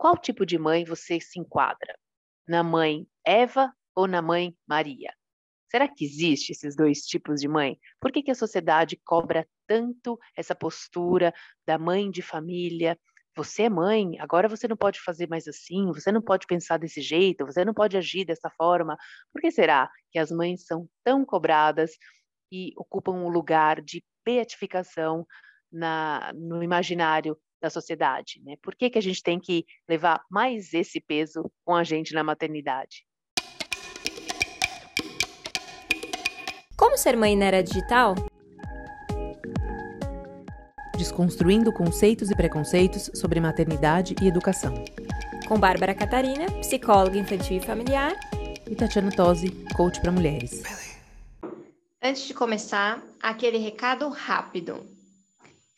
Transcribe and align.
qual 0.00 0.16
tipo 0.16 0.46
de 0.46 0.56
mãe 0.56 0.82
você 0.82 1.20
se 1.20 1.38
enquadra? 1.38 1.94
Na 2.48 2.62
mãe 2.62 3.06
Eva 3.22 3.70
ou 3.94 4.06
na 4.06 4.22
mãe 4.22 4.56
Maria? 4.66 5.12
Será 5.70 5.86
que 5.86 6.06
existe 6.06 6.52
esses 6.52 6.74
dois 6.74 7.00
tipos 7.00 7.38
de 7.38 7.46
mãe? 7.46 7.78
Por 8.00 8.10
que, 8.10 8.22
que 8.22 8.30
a 8.30 8.34
sociedade 8.34 8.98
cobra 9.04 9.46
tanto 9.66 10.18
essa 10.34 10.54
postura 10.54 11.34
da 11.66 11.78
mãe 11.78 12.10
de 12.10 12.22
família? 12.22 12.98
Você 13.36 13.64
é 13.64 13.68
mãe, 13.68 14.18
agora 14.18 14.48
você 14.48 14.66
não 14.66 14.76
pode 14.76 14.98
fazer 15.02 15.28
mais 15.28 15.46
assim, 15.46 15.88
você 15.88 16.10
não 16.10 16.22
pode 16.22 16.46
pensar 16.46 16.78
desse 16.78 17.02
jeito, 17.02 17.44
você 17.44 17.62
não 17.62 17.74
pode 17.74 17.98
agir 17.98 18.24
dessa 18.24 18.48
forma. 18.48 18.96
Por 19.30 19.42
que 19.42 19.50
será 19.50 19.90
que 20.10 20.18
as 20.18 20.30
mães 20.30 20.64
são 20.64 20.88
tão 21.04 21.26
cobradas 21.26 21.90
e 22.50 22.72
ocupam 22.74 23.12
um 23.12 23.28
lugar 23.28 23.82
de 23.82 24.02
beatificação 24.24 25.26
na, 25.70 26.32
no 26.34 26.62
imaginário 26.62 27.38
da 27.60 27.70
sociedade? 27.70 28.40
Né? 28.44 28.56
Por 28.62 28.74
que, 28.74 28.90
que 28.90 28.98
a 28.98 29.02
gente 29.02 29.22
tem 29.22 29.38
que 29.38 29.64
levar 29.88 30.24
mais 30.30 30.72
esse 30.72 31.00
peso 31.00 31.50
com 31.64 31.74
a 31.74 31.84
gente 31.84 32.14
na 32.14 32.24
maternidade? 32.24 33.04
Como 36.76 36.96
ser 36.96 37.16
mãe 37.16 37.36
na 37.36 37.44
era 37.44 37.62
digital? 37.62 38.14
Desconstruindo 40.96 41.72
conceitos 41.72 42.30
e 42.30 42.34
preconceitos 42.34 43.10
sobre 43.14 43.40
maternidade 43.40 44.14
e 44.22 44.26
educação. 44.26 44.74
Com 45.46 45.58
Bárbara 45.58 45.94
Catarina, 45.94 46.46
psicóloga 46.60 47.18
infantil 47.18 47.58
e 47.58 47.60
familiar. 47.60 48.12
E 48.66 48.74
Tatiana 48.74 49.10
Tosi, 49.10 49.50
coach 49.74 50.00
para 50.00 50.12
mulheres. 50.12 50.62
Antes 52.02 52.26
de 52.26 52.32
começar, 52.32 53.02
aquele 53.20 53.58
recado 53.58 54.08
rápido. 54.08 54.86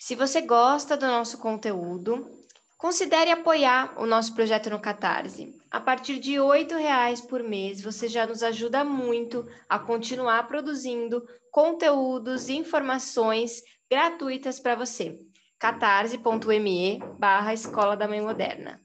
Se 0.05 0.17
você 0.17 0.41
gosta 0.41 0.97
do 0.97 1.07
nosso 1.07 1.39
conteúdo, 1.39 2.29
Considere 2.77 3.31
apoiar 3.31 3.95
o 3.97 4.05
nosso 4.05 4.35
projeto 4.35 4.69
no 4.69 4.81
Catarse. 4.81 5.55
A 5.71 5.81
partir 5.81 6.19
de 6.19 6.33
R$ 6.33 6.77
reais 6.77 7.21
por 7.21 7.41
mês, 7.41 7.81
você 7.81 8.09
já 8.09 8.27
nos 8.27 8.43
ajuda 8.43 8.83
muito 8.83 9.49
a 9.69 9.79
continuar 9.79 10.49
produzindo 10.49 11.25
conteúdos 11.53 12.49
e 12.49 12.55
informações 12.55 13.63
gratuitas 13.89 14.59
para 14.59 14.75
você. 14.75 15.17
catarse.me 15.61 16.99
barra 17.21 17.55
Escola 17.55 17.97
da 17.97 18.09
Mãe 18.09 18.21
Moderna. 18.21 18.83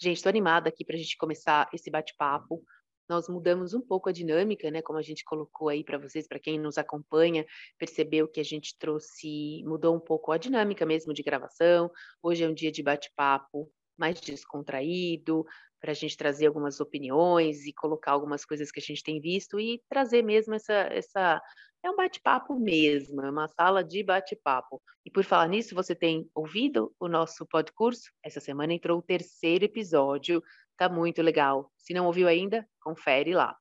Gente, 0.00 0.16
estou 0.16 0.30
animada 0.30 0.70
aqui 0.70 0.82
para 0.82 0.96
a 0.96 0.98
gente 0.98 1.18
começar 1.18 1.68
esse 1.74 1.90
bate-papo 1.90 2.62
nós 3.08 3.28
mudamos 3.28 3.74
um 3.74 3.80
pouco 3.80 4.08
a 4.08 4.12
dinâmica, 4.12 4.70
né? 4.70 4.82
Como 4.82 4.98
a 4.98 5.02
gente 5.02 5.24
colocou 5.24 5.68
aí 5.68 5.84
para 5.84 5.98
vocês, 5.98 6.26
para 6.26 6.38
quem 6.38 6.58
nos 6.58 6.78
acompanha, 6.78 7.44
percebeu 7.78 8.28
que 8.28 8.40
a 8.40 8.44
gente 8.44 8.76
trouxe, 8.78 9.62
mudou 9.64 9.94
um 9.94 10.00
pouco 10.00 10.32
a 10.32 10.38
dinâmica 10.38 10.86
mesmo 10.86 11.12
de 11.12 11.22
gravação. 11.22 11.90
Hoje 12.22 12.44
é 12.44 12.48
um 12.48 12.54
dia 12.54 12.72
de 12.72 12.82
bate-papo 12.82 13.70
mais 13.96 14.20
descontraído, 14.20 15.46
para 15.84 15.90
a 15.90 15.94
gente 15.94 16.16
trazer 16.16 16.46
algumas 16.46 16.80
opiniões 16.80 17.66
e 17.66 17.72
colocar 17.74 18.12
algumas 18.12 18.42
coisas 18.42 18.70
que 18.70 18.80
a 18.80 18.82
gente 18.82 19.02
tem 19.02 19.20
visto 19.20 19.60
e 19.60 19.82
trazer 19.86 20.22
mesmo 20.22 20.54
essa, 20.54 20.72
essa 20.72 21.42
é 21.82 21.90
um 21.90 21.96
bate-papo 21.96 22.58
mesmo, 22.58 23.20
é 23.20 23.30
uma 23.30 23.46
sala 23.46 23.84
de 23.84 24.02
bate-papo. 24.02 24.80
E 25.04 25.10
por 25.10 25.22
falar 25.22 25.46
nisso, 25.46 25.74
você 25.74 25.94
tem 25.94 26.26
ouvido 26.34 26.90
o 26.98 27.06
nosso 27.06 27.46
podcast? 27.46 28.10
Essa 28.24 28.40
semana 28.40 28.72
entrou 28.72 28.98
o 28.98 29.02
terceiro 29.02 29.66
episódio 29.66 30.42
Tá 30.76 30.88
muito 30.88 31.22
legal. 31.22 31.70
Se 31.76 31.94
não 31.94 32.06
ouviu 32.06 32.26
ainda, 32.26 32.68
confere 32.80 33.32
lá. 33.32 33.56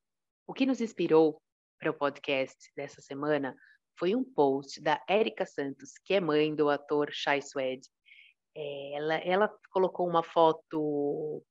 O 0.47 0.53
que 0.53 0.66
nos 0.66 0.81
inspirou 0.81 1.42
para 1.80 1.92
o 1.92 1.94
podcast 1.94 2.72
dessa 2.75 3.02
semana 3.02 3.55
foi 3.97 4.16
um 4.16 4.23
post 4.23 4.81
da 4.81 5.02
Érica 5.08 5.45
Santos, 5.45 5.92
que 6.03 6.14
é 6.14 6.20
mãe 6.20 6.55
do 6.55 6.70
ator 6.70 7.09
Shai 7.11 7.42
Suede. 7.42 7.88
É, 8.55 8.94
ela, 8.95 9.16
ela 9.16 9.58
colocou 9.72 10.08
uma 10.08 10.23
foto, 10.23 11.44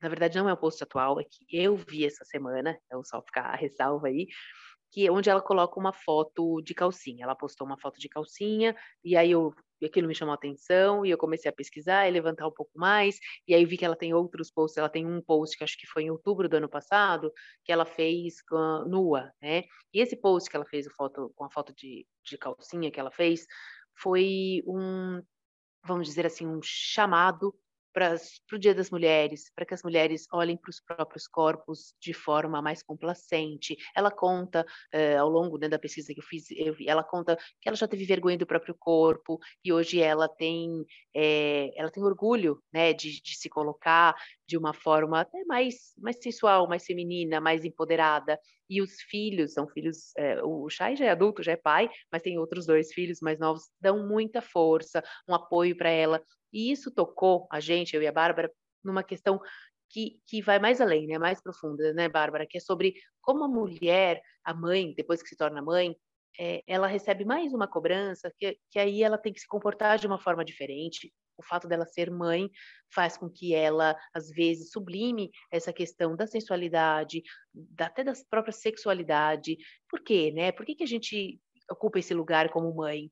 na 0.00 0.08
verdade 0.08 0.38
não 0.38 0.48
é 0.48 0.52
um 0.52 0.56
post 0.56 0.82
atual, 0.82 1.20
é 1.20 1.24
que 1.24 1.44
eu 1.50 1.76
vi 1.76 2.04
essa 2.06 2.24
semana, 2.24 2.78
então 2.86 3.04
só 3.04 3.22
ficar 3.22 3.46
a 3.46 3.56
ressalva 3.56 4.08
aí, 4.08 4.26
que 4.90 5.08
onde 5.10 5.28
ela 5.28 5.40
coloca 5.40 5.78
uma 5.78 5.92
foto 5.92 6.60
de 6.62 6.74
calcinha. 6.74 7.24
Ela 7.24 7.34
postou 7.34 7.66
uma 7.66 7.78
foto 7.78 7.98
de 7.98 8.08
calcinha 8.08 8.74
e 9.04 9.16
aí 9.16 9.30
eu 9.30 9.54
aquilo 9.84 10.08
me 10.08 10.14
chamou 10.14 10.32
a 10.32 10.36
atenção 10.36 11.04
e 11.04 11.10
eu 11.10 11.18
comecei 11.18 11.50
a 11.50 11.54
pesquisar 11.54 12.08
e 12.08 12.10
levantar 12.10 12.46
um 12.48 12.52
pouco 12.52 12.72
mais 12.78 13.18
e 13.46 13.54
aí 13.54 13.64
vi 13.66 13.76
que 13.76 13.84
ela 13.84 13.96
tem 13.96 14.14
outros 14.14 14.50
posts. 14.50 14.78
Ela 14.78 14.88
tem 14.88 15.06
um 15.06 15.20
post 15.20 15.56
que 15.56 15.64
acho 15.64 15.78
que 15.78 15.86
foi 15.86 16.04
em 16.04 16.10
outubro 16.10 16.48
do 16.48 16.56
ano 16.56 16.68
passado 16.68 17.32
que 17.64 17.72
ela 17.72 17.84
fez 17.84 18.42
com, 18.42 18.84
nua, 18.88 19.32
né? 19.40 19.64
E 19.92 20.00
esse 20.00 20.16
post 20.16 20.48
que 20.48 20.56
ela 20.56 20.64
fez, 20.64 20.86
foto 20.96 21.32
com 21.36 21.44
a 21.44 21.50
foto 21.50 21.74
de, 21.74 22.06
de 22.24 22.38
calcinha 22.38 22.90
que 22.90 22.98
ela 23.00 23.10
fez, 23.10 23.46
foi 23.94 24.62
um 24.66 25.22
vamos 25.84 26.08
dizer 26.08 26.26
assim 26.26 26.46
um 26.46 26.60
chamado 26.62 27.54
para 27.96 28.14
o 28.52 28.58
Dia 28.58 28.74
das 28.74 28.90
Mulheres, 28.90 29.50
para 29.56 29.64
que 29.64 29.72
as 29.72 29.82
mulheres 29.82 30.26
olhem 30.30 30.54
para 30.54 30.68
os 30.68 30.78
próprios 30.78 31.26
corpos 31.26 31.94
de 31.98 32.12
forma 32.12 32.60
mais 32.60 32.82
complacente. 32.82 33.74
Ela 33.96 34.10
conta, 34.10 34.66
eh, 34.92 35.16
ao 35.16 35.30
longo 35.30 35.56
né, 35.56 35.66
da 35.66 35.78
pesquisa 35.78 36.12
que 36.12 36.20
eu 36.20 36.24
fiz, 36.24 36.50
eu, 36.50 36.76
ela 36.86 37.02
conta 37.02 37.38
que 37.58 37.66
ela 37.66 37.74
já 37.74 37.88
teve 37.88 38.04
vergonha 38.04 38.36
do 38.36 38.46
próprio 38.46 38.76
corpo 38.78 39.40
e 39.64 39.72
hoje 39.72 39.98
ela 39.98 40.28
tem, 40.28 40.84
eh, 41.14 41.70
ela 41.74 41.90
tem 41.90 42.04
orgulho 42.04 42.62
né, 42.70 42.92
de, 42.92 43.18
de, 43.22 43.34
se 43.34 43.48
colocar 43.48 44.14
de 44.46 44.56
uma 44.56 44.72
forma 44.72 45.20
até 45.20 45.44
mais, 45.44 45.92
mais 45.98 46.16
sensual, 46.22 46.68
mais 46.68 46.84
feminina, 46.84 47.40
mais 47.40 47.64
empoderada. 47.64 48.38
E 48.68 48.80
os 48.80 49.00
filhos, 49.02 49.52
são 49.52 49.68
filhos, 49.68 50.12
eh, 50.16 50.42
o 50.42 50.68
Chay 50.68 50.96
já 50.96 51.06
é 51.06 51.10
adulto, 51.10 51.42
já 51.42 51.52
é 51.52 51.56
pai, 51.56 51.90
mas 52.10 52.22
tem 52.22 52.38
outros 52.38 52.66
dois 52.66 52.92
filhos 52.92 53.20
mais 53.20 53.38
novos, 53.38 53.70
dão 53.80 54.06
muita 54.06 54.40
força, 54.40 55.02
um 55.28 55.34
apoio 55.34 55.76
para 55.76 55.90
ela. 55.90 56.22
E 56.52 56.70
isso 56.70 56.90
tocou 56.90 57.46
a 57.50 57.60
gente, 57.60 57.94
eu 57.94 58.02
e 58.02 58.06
a 58.06 58.12
Bárbara, 58.12 58.50
numa 58.82 59.02
questão 59.02 59.40
que, 59.88 60.20
que 60.26 60.42
vai 60.42 60.58
mais 60.58 60.80
além, 60.80 61.06
né? 61.06 61.18
mais 61.18 61.40
profunda, 61.40 61.92
né, 61.92 62.08
Bárbara? 62.08 62.46
Que 62.46 62.58
é 62.58 62.60
sobre 62.60 62.94
como 63.20 63.44
a 63.44 63.48
mulher, 63.48 64.20
a 64.44 64.54
mãe, 64.54 64.94
depois 64.96 65.22
que 65.22 65.28
se 65.28 65.36
torna 65.36 65.62
mãe, 65.62 65.96
é, 66.38 66.62
ela 66.66 66.86
recebe 66.86 67.24
mais 67.24 67.52
uma 67.52 67.66
cobrança, 67.66 68.32
que, 68.38 68.58
que 68.70 68.78
aí 68.78 69.02
ela 69.02 69.18
tem 69.18 69.32
que 69.32 69.40
se 69.40 69.48
comportar 69.48 69.98
de 69.98 70.06
uma 70.06 70.18
forma 70.18 70.44
diferente. 70.44 71.12
O 71.38 71.42
fato 71.42 71.68
dela 71.68 71.84
ser 71.86 72.10
mãe 72.10 72.50
faz 72.92 73.16
com 73.16 73.28
que 73.28 73.54
ela, 73.54 73.96
às 74.14 74.30
vezes, 74.30 74.70
sublime 74.70 75.30
essa 75.50 75.72
questão 75.72 76.16
da 76.16 76.26
sensualidade, 76.26 77.22
da, 77.52 77.86
até 77.86 78.02
da 78.02 78.12
própria 78.30 78.52
sexualidade. 78.52 79.56
Por 79.88 80.00
quê, 80.02 80.32
né? 80.32 80.52
Por 80.52 80.64
que, 80.64 80.74
que 80.74 80.84
a 80.84 80.88
gente 80.88 81.40
ocupa 81.70 81.98
esse 81.98 82.14
lugar 82.14 82.50
como 82.50 82.74
mãe? 82.74 83.10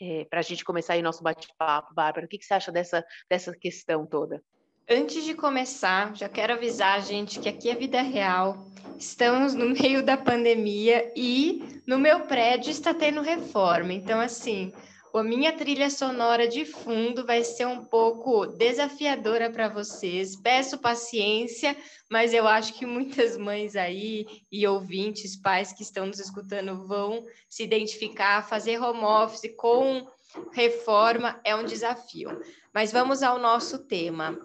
é, 0.00 0.24
para 0.24 0.40
a 0.40 0.42
gente 0.42 0.64
começar 0.64 0.94
aí 0.94 1.02
nosso 1.02 1.22
bate-papo, 1.22 1.94
Bárbara. 1.94 2.26
O 2.26 2.28
que, 2.28 2.38
que 2.38 2.44
você 2.44 2.54
acha 2.54 2.70
dessa, 2.70 3.04
dessa 3.28 3.52
questão 3.52 4.06
toda? 4.06 4.42
Antes 4.88 5.24
de 5.24 5.34
começar, 5.34 6.14
já 6.16 6.28
quero 6.28 6.54
avisar 6.54 7.02
gente 7.02 7.38
que 7.38 7.48
aqui 7.48 7.68
é 7.68 7.74
vida 7.74 8.00
real. 8.00 8.64
Estamos 8.98 9.54
no 9.54 9.68
meio 9.68 10.02
da 10.02 10.16
pandemia 10.16 11.12
e 11.14 11.82
no 11.86 11.98
meu 11.98 12.20
prédio 12.20 12.70
está 12.70 12.94
tendo 12.94 13.20
reforma. 13.20 13.92
Então, 13.92 14.18
assim, 14.18 14.72
a 15.16 15.22
minha 15.22 15.52
trilha 15.52 15.88
sonora 15.88 16.46
de 16.46 16.64
fundo 16.64 17.24
vai 17.24 17.42
ser 17.42 17.66
um 17.66 17.84
pouco 17.84 18.46
desafiadora 18.46 19.50
para 19.50 19.68
vocês. 19.68 20.36
Peço 20.36 20.78
paciência, 20.78 21.76
mas 22.10 22.34
eu 22.34 22.46
acho 22.46 22.74
que 22.74 22.84
muitas 22.84 23.36
mães 23.36 23.74
aí 23.74 24.26
e 24.52 24.66
ouvintes, 24.66 25.36
pais 25.36 25.72
que 25.72 25.82
estão 25.82 26.06
nos 26.06 26.18
escutando 26.18 26.86
vão 26.86 27.24
se 27.48 27.62
identificar. 27.62 28.46
Fazer 28.46 28.78
home 28.82 29.04
office 29.04 29.50
com 29.56 30.06
reforma 30.52 31.40
é 31.42 31.56
um 31.56 31.64
desafio. 31.64 32.40
Mas 32.74 32.92
vamos 32.92 33.22
ao 33.22 33.38
nosso 33.38 33.78
tema. 33.78 34.38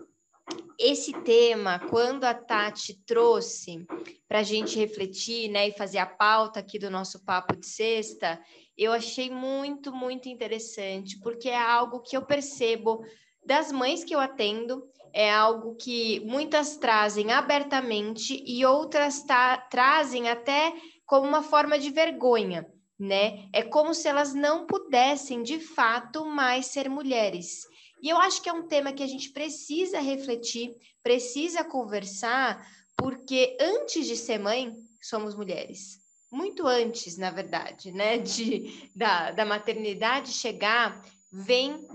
Esse 0.77 1.13
tema, 1.23 1.79
quando 1.79 2.25
a 2.25 2.33
Tati 2.33 2.93
trouxe 3.05 3.85
para 4.27 4.39
a 4.39 4.43
gente 4.43 4.77
refletir 4.77 5.49
né, 5.49 5.69
e 5.69 5.77
fazer 5.77 5.99
a 5.99 6.05
pauta 6.05 6.59
aqui 6.59 6.77
do 6.77 6.89
nosso 6.89 7.23
papo 7.23 7.55
de 7.55 7.65
sexta, 7.65 8.41
eu 8.77 8.91
achei 8.91 9.29
muito, 9.29 9.93
muito 9.93 10.27
interessante, 10.27 11.19
porque 11.19 11.49
é 11.49 11.57
algo 11.57 11.99
que 11.99 12.17
eu 12.17 12.25
percebo 12.25 13.05
das 13.45 13.71
mães 13.71 14.03
que 14.03 14.15
eu 14.15 14.19
atendo, 14.19 14.83
é 15.13 15.31
algo 15.31 15.75
que 15.75 16.19
muitas 16.21 16.77
trazem 16.77 17.31
abertamente 17.31 18.43
e 18.45 18.65
outras 18.65 19.23
trazem 19.69 20.29
até 20.29 20.73
como 21.05 21.27
uma 21.27 21.43
forma 21.43 21.77
de 21.77 21.91
vergonha, 21.91 22.67
né? 22.97 23.47
É 23.53 23.61
como 23.61 23.93
se 23.93 24.07
elas 24.07 24.33
não 24.33 24.65
pudessem, 24.65 25.43
de 25.43 25.59
fato, 25.59 26.25
mais 26.25 26.67
ser 26.67 26.89
mulheres. 26.89 27.61
E 28.01 28.09
eu 28.09 28.17
acho 28.17 28.41
que 28.41 28.49
é 28.49 28.53
um 28.53 28.67
tema 28.67 28.91
que 28.91 29.03
a 29.03 29.07
gente 29.07 29.31
precisa 29.31 29.99
refletir, 29.99 30.75
precisa 31.03 31.63
conversar, 31.63 32.65
porque 32.97 33.55
antes 33.59 34.07
de 34.07 34.17
ser 34.17 34.39
mãe, 34.39 34.73
somos 34.99 35.35
mulheres 35.35 36.02
muito 36.33 36.65
antes, 36.65 37.15
na 37.15 37.29
verdade, 37.29 37.91
né, 37.91 38.17
de, 38.17 38.89
da, 38.95 39.29
da 39.31 39.45
maternidade 39.45 40.33
chegar, 40.33 40.99
vem 41.31 41.87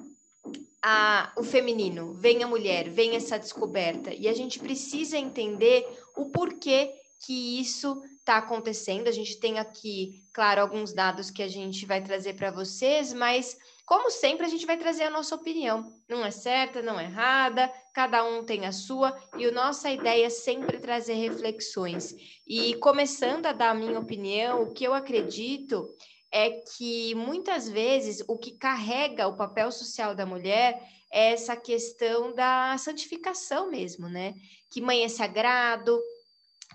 a, 0.80 1.32
o 1.36 1.42
feminino, 1.42 2.12
vem 2.12 2.44
a 2.44 2.46
mulher, 2.46 2.88
vem 2.88 3.16
essa 3.16 3.36
descoberta. 3.36 4.14
E 4.14 4.28
a 4.28 4.32
gente 4.32 4.60
precisa 4.60 5.18
entender 5.18 5.84
o 6.16 6.26
porquê 6.26 6.94
que 7.26 7.60
isso 7.60 8.00
está 8.20 8.36
acontecendo. 8.36 9.08
A 9.08 9.12
gente 9.12 9.40
tem 9.40 9.58
aqui, 9.58 10.22
claro, 10.32 10.60
alguns 10.60 10.92
dados 10.92 11.32
que 11.32 11.42
a 11.42 11.48
gente 11.48 11.84
vai 11.84 12.00
trazer 12.00 12.34
para 12.34 12.52
vocês, 12.52 13.12
mas 13.12 13.58
como 13.88 14.10
sempre, 14.10 14.44
a 14.44 14.48
gente 14.50 14.66
vai 14.66 14.76
trazer 14.76 15.04
a 15.04 15.10
nossa 15.10 15.34
opinião. 15.34 15.90
Não 16.06 16.22
é 16.22 16.30
certa, 16.30 16.82
não 16.82 17.00
é 17.00 17.04
errada, 17.04 17.72
cada 17.94 18.22
um 18.22 18.44
tem 18.44 18.66
a 18.66 18.70
sua, 18.70 19.18
e 19.38 19.46
a 19.46 19.50
nossa 19.50 19.90
ideia 19.90 20.26
é 20.26 20.30
sempre 20.30 20.78
trazer 20.78 21.14
reflexões. 21.14 22.14
E 22.46 22.74
começando 22.74 23.46
a 23.46 23.52
dar 23.52 23.70
a 23.70 23.74
minha 23.74 23.98
opinião, 23.98 24.64
o 24.64 24.72
que 24.74 24.84
eu 24.84 24.92
acredito 24.92 25.88
é 26.30 26.50
que 26.50 27.14
muitas 27.14 27.66
vezes 27.66 28.22
o 28.28 28.36
que 28.36 28.58
carrega 28.58 29.26
o 29.26 29.38
papel 29.38 29.72
social 29.72 30.14
da 30.14 30.26
mulher 30.26 30.82
é 31.10 31.32
essa 31.32 31.56
questão 31.56 32.34
da 32.34 32.76
santificação 32.76 33.70
mesmo, 33.70 34.06
né? 34.06 34.34
Que 34.70 34.82
mãe 34.82 35.02
é 35.02 35.08
sagrado, 35.08 35.98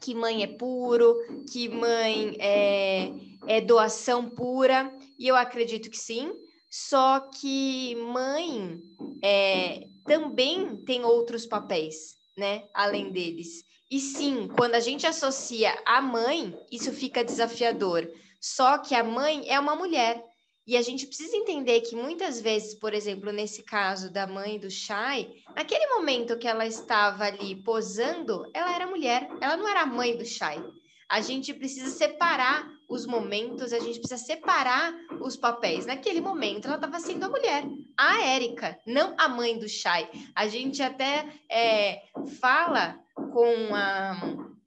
que 0.01 0.15
mãe 0.15 0.42
é 0.42 0.48
puro, 0.48 1.15
que 1.51 1.69
mãe 1.69 2.36
é, 2.39 3.12
é 3.48 3.62
doação 3.62 4.27
pura, 4.27 4.92
e 5.19 5.27
eu 5.27 5.36
acredito 5.36 5.92
que 5.92 5.98
sim, 6.00 6.33
só 6.75 7.20
que 7.20 7.94
mãe 7.98 8.81
é, 9.22 9.86
também 10.08 10.75
tem 10.78 11.06
outros 11.06 11.46
papéis, 11.46 12.16
né? 12.36 12.64
Além 12.74 13.12
deles. 13.12 13.64
E 13.92 14.00
sim, 14.00 14.48
quando 14.58 14.74
a 14.74 14.80
gente 14.80 15.06
associa 15.06 15.72
a 15.86 16.02
mãe, 16.02 16.58
isso 16.72 16.92
fica 16.92 17.24
desafiador. 17.24 18.12
Só 18.42 18.80
que 18.80 18.96
a 18.96 19.04
mãe 19.04 19.48
é 19.48 19.60
uma 19.60 19.75
mulher. 19.75 20.20
E 20.66 20.75
a 20.75 20.81
gente 20.81 21.06
precisa 21.06 21.38
entender 21.38 21.81
que 21.81 21.96
muitas 21.96 22.42
vezes, 22.42 22.74
por 22.74 22.92
exemplo, 22.92 23.31
nesse 23.31 23.62
caso 23.62 24.12
da 24.12 24.25
mãe 24.25 24.58
do 24.58 24.72
Shai, 24.72 25.31
naquele 25.56 25.86
momento 25.90 26.40
que 26.40 26.48
ela 26.48 26.66
estava 26.66 27.25
ali 27.25 27.56
posando, 27.56 28.50
ela 28.52 28.74
era 28.74 28.88
mulher, 28.88 29.30
ela 29.40 29.56
não 29.56 29.68
era 29.68 29.81
a 29.81 29.86
mãe 29.86 30.18
do 30.18 30.25
Shai. 30.25 30.60
A 31.08 31.22
gente 31.22 31.54
precisa 31.54 31.92
separar 31.92 32.68
os 32.94 33.06
momentos, 33.06 33.74
a 33.74 33.80
gente 33.80 34.00
precisa 34.00 34.24
separar 34.24 34.94
os 35.19 35.36
papéis. 35.36 35.86
Naquele 35.86 36.22
momento, 36.22 36.66
ela 36.68 36.75
estava 36.75 37.00
sendo 37.00 37.25
a 37.25 37.30
mulher, 37.30 37.63
a 37.98 38.22
Érica, 38.22 38.80
não 38.86 39.16
a 39.18 39.28
mãe 39.28 39.57
do 39.57 39.68
Shai. 39.68 40.10
A 40.36 40.48
gente 40.48 40.81
até 40.81 41.25
é, 41.50 42.04
fala 42.40 43.00
com, 43.16 43.75
a, 43.75 44.16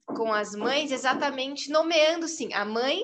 com 0.05 0.33
as 0.33 0.53
mães 0.53 0.91
exatamente 0.91 1.71
nomeando, 1.71 2.27
sim, 2.27 2.53
a 2.53 2.65
mãe 2.65 3.01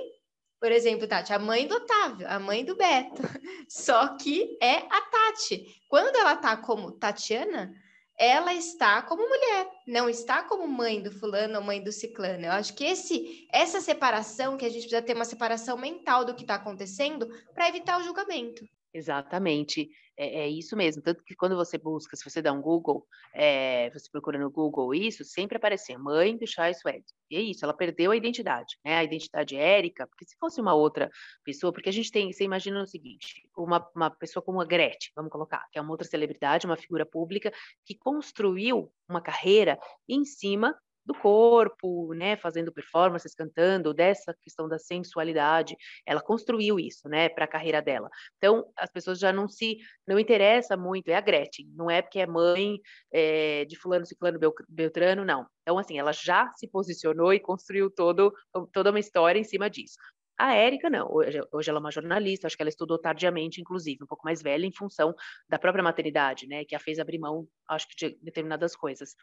por 0.59 0.71
exemplo, 0.71 1.05
Tati, 1.05 1.33
a 1.33 1.39
mãe 1.39 1.67
do 1.67 1.75
Otávio, 1.75 2.25
a 2.25 2.39
mãe 2.39 2.63
do 2.63 2.73
Beto. 2.73 3.21
Só 3.67 4.15
que 4.15 4.57
é 4.61 4.77
a 4.77 5.01
Tati. 5.01 5.65
Quando 5.89 6.15
ela 6.15 6.37
tá 6.37 6.55
como 6.55 6.93
Tatiana, 6.93 7.75
ela 8.17 8.53
está 8.53 9.01
como 9.01 9.27
mulher, 9.27 9.67
não 9.87 10.09
está 10.09 10.43
como 10.43 10.67
mãe 10.67 11.01
do 11.01 11.11
fulano 11.11 11.57
ou 11.57 11.63
mãe 11.63 11.83
do 11.83 11.91
ciclano. 11.91 12.45
Eu 12.45 12.51
acho 12.51 12.73
que 12.75 12.83
esse, 12.83 13.47
essa 13.51 13.81
separação, 13.81 14.57
que 14.57 14.65
a 14.65 14.69
gente 14.69 14.81
precisa 14.81 15.01
ter 15.01 15.15
uma 15.15 15.25
separação 15.25 15.77
mental 15.77 16.23
do 16.23 16.35
que 16.35 16.43
está 16.43 16.55
acontecendo 16.55 17.27
para 17.53 17.67
evitar 17.67 17.99
o 17.99 18.03
julgamento. 18.03 18.65
Exatamente. 18.93 19.89
É, 20.15 20.41
é, 20.41 20.47
isso 20.47 20.77
mesmo. 20.77 21.01
Tanto 21.01 21.23
que 21.23 21.35
quando 21.35 21.55
você 21.55 21.77
busca, 21.77 22.15
se 22.15 22.23
você 22.23 22.41
dá 22.41 22.53
um 22.53 22.61
Google, 22.61 23.07
é, 23.33 23.89
você 23.89 24.07
procura 24.11 24.37
no 24.37 24.51
Google 24.51 24.93
isso, 24.93 25.25
sempre 25.25 25.57
aparece 25.57 25.97
mãe 25.97 26.37
do 26.37 26.45
Chai 26.45 26.73
Suede. 26.75 27.05
E 27.31 27.35
é 27.35 27.41
isso, 27.41 27.65
ela 27.65 27.73
perdeu 27.73 28.11
a 28.11 28.15
identidade, 28.15 28.77
né? 28.85 28.97
A 28.97 29.03
identidade 29.03 29.55
Érica, 29.55 30.05
porque 30.05 30.25
se 30.25 30.35
fosse 30.39 30.61
uma 30.61 30.75
outra 30.75 31.09
pessoa, 31.43 31.73
porque 31.73 31.89
a 31.89 31.91
gente 31.91 32.11
tem, 32.11 32.31
você 32.31 32.43
imagina 32.43 32.83
o 32.83 32.85
seguinte, 32.85 33.49
uma, 33.57 33.89
uma 33.95 34.11
pessoa 34.11 34.43
como 34.43 34.61
a 34.61 34.65
Gretchen, 34.65 35.11
vamos 35.15 35.31
colocar, 35.31 35.67
que 35.71 35.79
é 35.79 35.81
uma 35.81 35.91
outra 35.91 36.07
celebridade, 36.07 36.67
uma 36.67 36.77
figura 36.77 37.05
pública, 37.07 37.51
que 37.83 37.95
construiu 37.95 38.93
uma 39.09 39.21
carreira 39.21 39.79
em 40.07 40.23
cima 40.23 40.77
do 41.05 41.13
corpo, 41.13 42.13
né, 42.13 42.35
fazendo 42.37 42.71
performances, 42.71 43.35
cantando, 43.35 43.93
dessa 43.93 44.33
questão 44.41 44.67
da 44.67 44.79
sensualidade, 44.79 45.75
ela 46.05 46.21
construiu 46.21 46.79
isso, 46.79 47.09
né, 47.09 47.29
para 47.29 47.45
a 47.45 47.47
carreira 47.47 47.81
dela. 47.81 48.09
Então, 48.37 48.65
as 48.77 48.89
pessoas 48.91 49.19
já 49.19 49.31
não 49.31 49.47
se, 49.47 49.77
não 50.07 50.17
interessa 50.17 50.77
muito, 50.77 51.09
é 51.09 51.15
a 51.15 51.21
Gretchen, 51.21 51.67
não 51.75 51.89
é 51.89 52.01
porque 52.01 52.19
é 52.19 52.27
mãe 52.27 52.79
é, 53.11 53.65
de 53.65 53.75
fulano, 53.77 54.05
ciclano, 54.05 54.39
beltrano, 54.69 55.25
não. 55.25 55.45
Então, 55.61 55.77
assim, 55.77 55.97
ela 55.97 56.11
já 56.11 56.51
se 56.55 56.67
posicionou 56.67 57.33
e 57.33 57.39
construiu 57.39 57.89
todo, 57.89 58.33
toda 58.71 58.89
uma 58.89 58.99
história 58.99 59.39
em 59.39 59.43
cima 59.43 59.69
disso. 59.69 59.95
A 60.37 60.55
Érica, 60.55 60.89
não. 60.89 61.07
Hoje, 61.11 61.39
hoje, 61.51 61.69
ela 61.69 61.77
é 61.77 61.81
uma 61.81 61.91
jornalista, 61.91 62.47
acho 62.47 62.55
que 62.55 62.63
ela 62.63 62.69
estudou 62.69 62.99
tardiamente, 62.99 63.61
inclusive, 63.61 64.03
um 64.03 64.07
pouco 64.07 64.25
mais 64.25 64.41
velha, 64.41 64.65
em 64.65 64.73
função 64.73 65.13
da 65.47 65.59
própria 65.59 65.83
maternidade, 65.83 66.47
né? 66.47 66.65
Que 66.65 66.75
a 66.75 66.79
fez 66.79 66.97
abrir 66.97 67.19
mão, 67.19 67.47
acho 67.69 67.87
que, 67.87 67.95
de 67.95 68.17
determinadas 68.21 68.75
coisas 68.75 69.15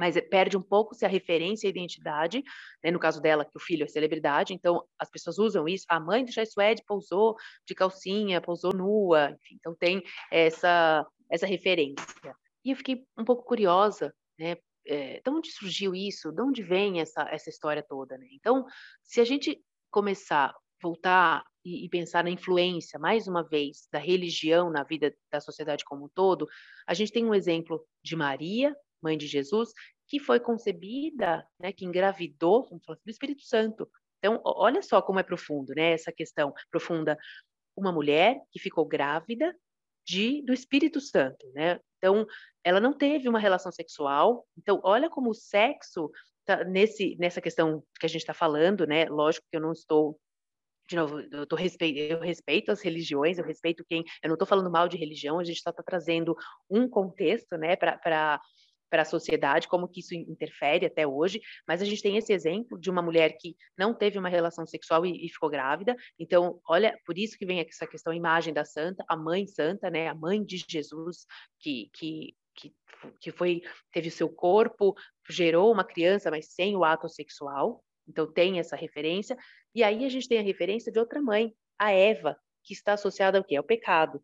mas 0.00 0.16
eh, 0.16 0.22
perde 0.22 0.56
um 0.56 0.62
pouco 0.62 0.94
se 0.94 1.04
a 1.04 1.08
referência 1.08 1.66
e 1.66 1.68
a 1.68 1.70
identidade, 1.70 2.42
né? 2.82 2.90
no 2.90 2.98
caso 2.98 3.20
dela, 3.20 3.44
que 3.44 3.54
o 3.54 3.60
filho 3.60 3.84
é 3.84 3.86
celebridade, 3.86 4.54
então 4.54 4.82
as 4.98 5.10
pessoas 5.10 5.38
usam 5.38 5.68
isso, 5.68 5.84
a 5.90 6.00
mãe 6.00 6.24
do 6.24 6.32
Chai 6.32 6.46
Suede 6.46 6.82
pousou 6.86 7.36
de 7.66 7.74
calcinha, 7.74 8.40
pousou 8.40 8.72
nua, 8.72 9.30
enfim, 9.32 9.56
então 9.60 9.74
tem 9.78 10.02
essa, 10.32 11.06
essa 11.30 11.46
referência. 11.46 12.34
E 12.64 12.70
eu 12.70 12.76
fiquei 12.76 13.04
um 13.18 13.24
pouco 13.24 13.44
curiosa, 13.44 14.14
né, 14.38 14.56
é, 14.86 15.20
de 15.20 15.30
onde 15.30 15.52
surgiu 15.52 15.94
isso, 15.94 16.32
de 16.32 16.40
onde 16.40 16.62
vem 16.62 17.00
essa, 17.00 17.28
essa 17.30 17.50
história 17.50 17.82
toda, 17.86 18.16
né? 18.16 18.26
Então, 18.32 18.64
se 19.02 19.20
a 19.20 19.24
gente 19.24 19.62
começar, 19.90 20.54
voltar 20.82 21.44
e, 21.62 21.84
e 21.84 21.88
pensar 21.90 22.24
na 22.24 22.30
influência, 22.30 22.98
mais 22.98 23.28
uma 23.28 23.46
vez, 23.46 23.86
da 23.92 23.98
religião 23.98 24.70
na 24.70 24.82
vida 24.82 25.14
da 25.30 25.40
sociedade 25.40 25.84
como 25.84 26.06
um 26.06 26.08
todo, 26.08 26.48
a 26.86 26.94
gente 26.94 27.12
tem 27.12 27.26
um 27.26 27.34
exemplo 27.34 27.86
de 28.02 28.16
Maria, 28.16 28.74
mãe 29.02 29.16
de 29.16 29.26
Jesus, 29.26 29.72
que 30.08 30.18
foi 30.18 30.40
concebida, 30.40 31.46
né, 31.58 31.72
que 31.72 31.84
engravidou, 31.84 32.64
vamos 32.68 32.84
falar, 32.84 32.98
do 33.04 33.10
Espírito 33.10 33.42
Santo. 33.42 33.88
Então, 34.18 34.40
olha 34.44 34.82
só 34.82 35.00
como 35.00 35.18
é 35.18 35.22
profundo, 35.22 35.72
né, 35.74 35.92
essa 35.92 36.12
questão 36.12 36.52
profunda. 36.70 37.16
Uma 37.76 37.92
mulher 37.92 38.40
que 38.50 38.58
ficou 38.58 38.84
grávida 38.84 39.54
de 40.06 40.42
do 40.42 40.52
Espírito 40.52 41.00
Santo, 41.00 41.50
né? 41.52 41.78
Então, 41.98 42.26
ela 42.64 42.80
não 42.80 42.92
teve 42.92 43.28
uma 43.28 43.38
relação 43.38 43.70
sexual. 43.70 44.46
Então, 44.58 44.80
olha 44.82 45.08
como 45.08 45.30
o 45.30 45.34
sexo 45.34 46.10
tá 46.44 46.64
nesse 46.64 47.16
nessa 47.18 47.40
questão 47.40 47.82
que 47.98 48.06
a 48.06 48.08
gente 48.08 48.22
está 48.22 48.34
falando, 48.34 48.86
né? 48.86 49.04
Lógico 49.06 49.46
que 49.50 49.56
eu 49.56 49.60
não 49.60 49.72
estou 49.72 50.18
de 50.88 50.96
novo, 50.96 51.20
eu, 51.20 51.46
tô 51.46 51.54
respeito, 51.54 51.98
eu 51.98 52.18
respeito 52.18 52.72
as 52.72 52.80
religiões, 52.82 53.38
eu 53.38 53.44
respeito 53.44 53.84
quem. 53.88 54.04
Eu 54.22 54.28
não 54.28 54.34
estou 54.34 54.46
falando 54.46 54.70
mal 54.70 54.88
de 54.88 54.96
religião, 54.96 55.38
a 55.38 55.44
gente 55.44 55.58
está 55.58 55.72
tá 55.72 55.84
trazendo 55.84 56.34
um 56.68 56.88
contexto, 56.88 57.56
né, 57.56 57.76
para 57.76 58.40
para 58.90 59.02
a 59.02 59.04
sociedade, 59.04 59.68
como 59.68 59.88
que 59.88 60.00
isso 60.00 60.14
interfere 60.14 60.84
até 60.84 61.06
hoje, 61.06 61.40
mas 61.66 61.80
a 61.80 61.84
gente 61.84 62.02
tem 62.02 62.16
esse 62.16 62.32
exemplo 62.32 62.78
de 62.78 62.90
uma 62.90 63.00
mulher 63.00 63.36
que 63.38 63.56
não 63.78 63.94
teve 63.94 64.18
uma 64.18 64.28
relação 64.28 64.66
sexual 64.66 65.06
e, 65.06 65.24
e, 65.24 65.28
ficou 65.28 65.48
grávida, 65.48 65.96
então, 66.18 66.60
olha, 66.68 66.98
por 67.06 67.16
isso 67.16 67.38
que 67.38 67.46
vem 67.46 67.60
essa 67.60 67.86
questão, 67.86 68.12
a 68.12 68.16
imagem 68.16 68.52
da 68.52 68.64
santa, 68.64 69.04
a 69.08 69.16
mãe 69.16 69.46
santa, 69.46 69.88
né, 69.88 70.08
a 70.08 70.14
mãe 70.14 70.44
de 70.44 70.62
Jesus, 70.68 71.24
que, 71.60 71.88
que, 71.94 72.34
que, 72.56 72.74
que 73.20 73.30
foi, 73.30 73.62
teve 73.92 74.08
o 74.08 74.12
seu 74.12 74.28
corpo, 74.28 74.94
gerou 75.28 75.72
uma 75.72 75.84
criança, 75.84 76.30
mas 76.30 76.52
sem 76.52 76.76
o 76.76 76.84
ato 76.84 77.08
sexual, 77.08 77.82
então 78.08 78.30
tem 78.30 78.58
essa 78.58 78.74
referência, 78.74 79.36
e 79.74 79.84
aí 79.84 80.04
a 80.04 80.08
gente 80.08 80.28
tem 80.28 80.38
a 80.38 80.42
referência 80.42 80.90
de 80.90 80.98
outra 80.98 81.22
mãe, 81.22 81.54
a 81.78 81.92
Eva, 81.92 82.36
que 82.64 82.74
está 82.74 82.94
associada 82.94 83.38
ao 83.38 83.44
quê? 83.44 83.56
Ao 83.56 83.64
pecado 83.64 84.20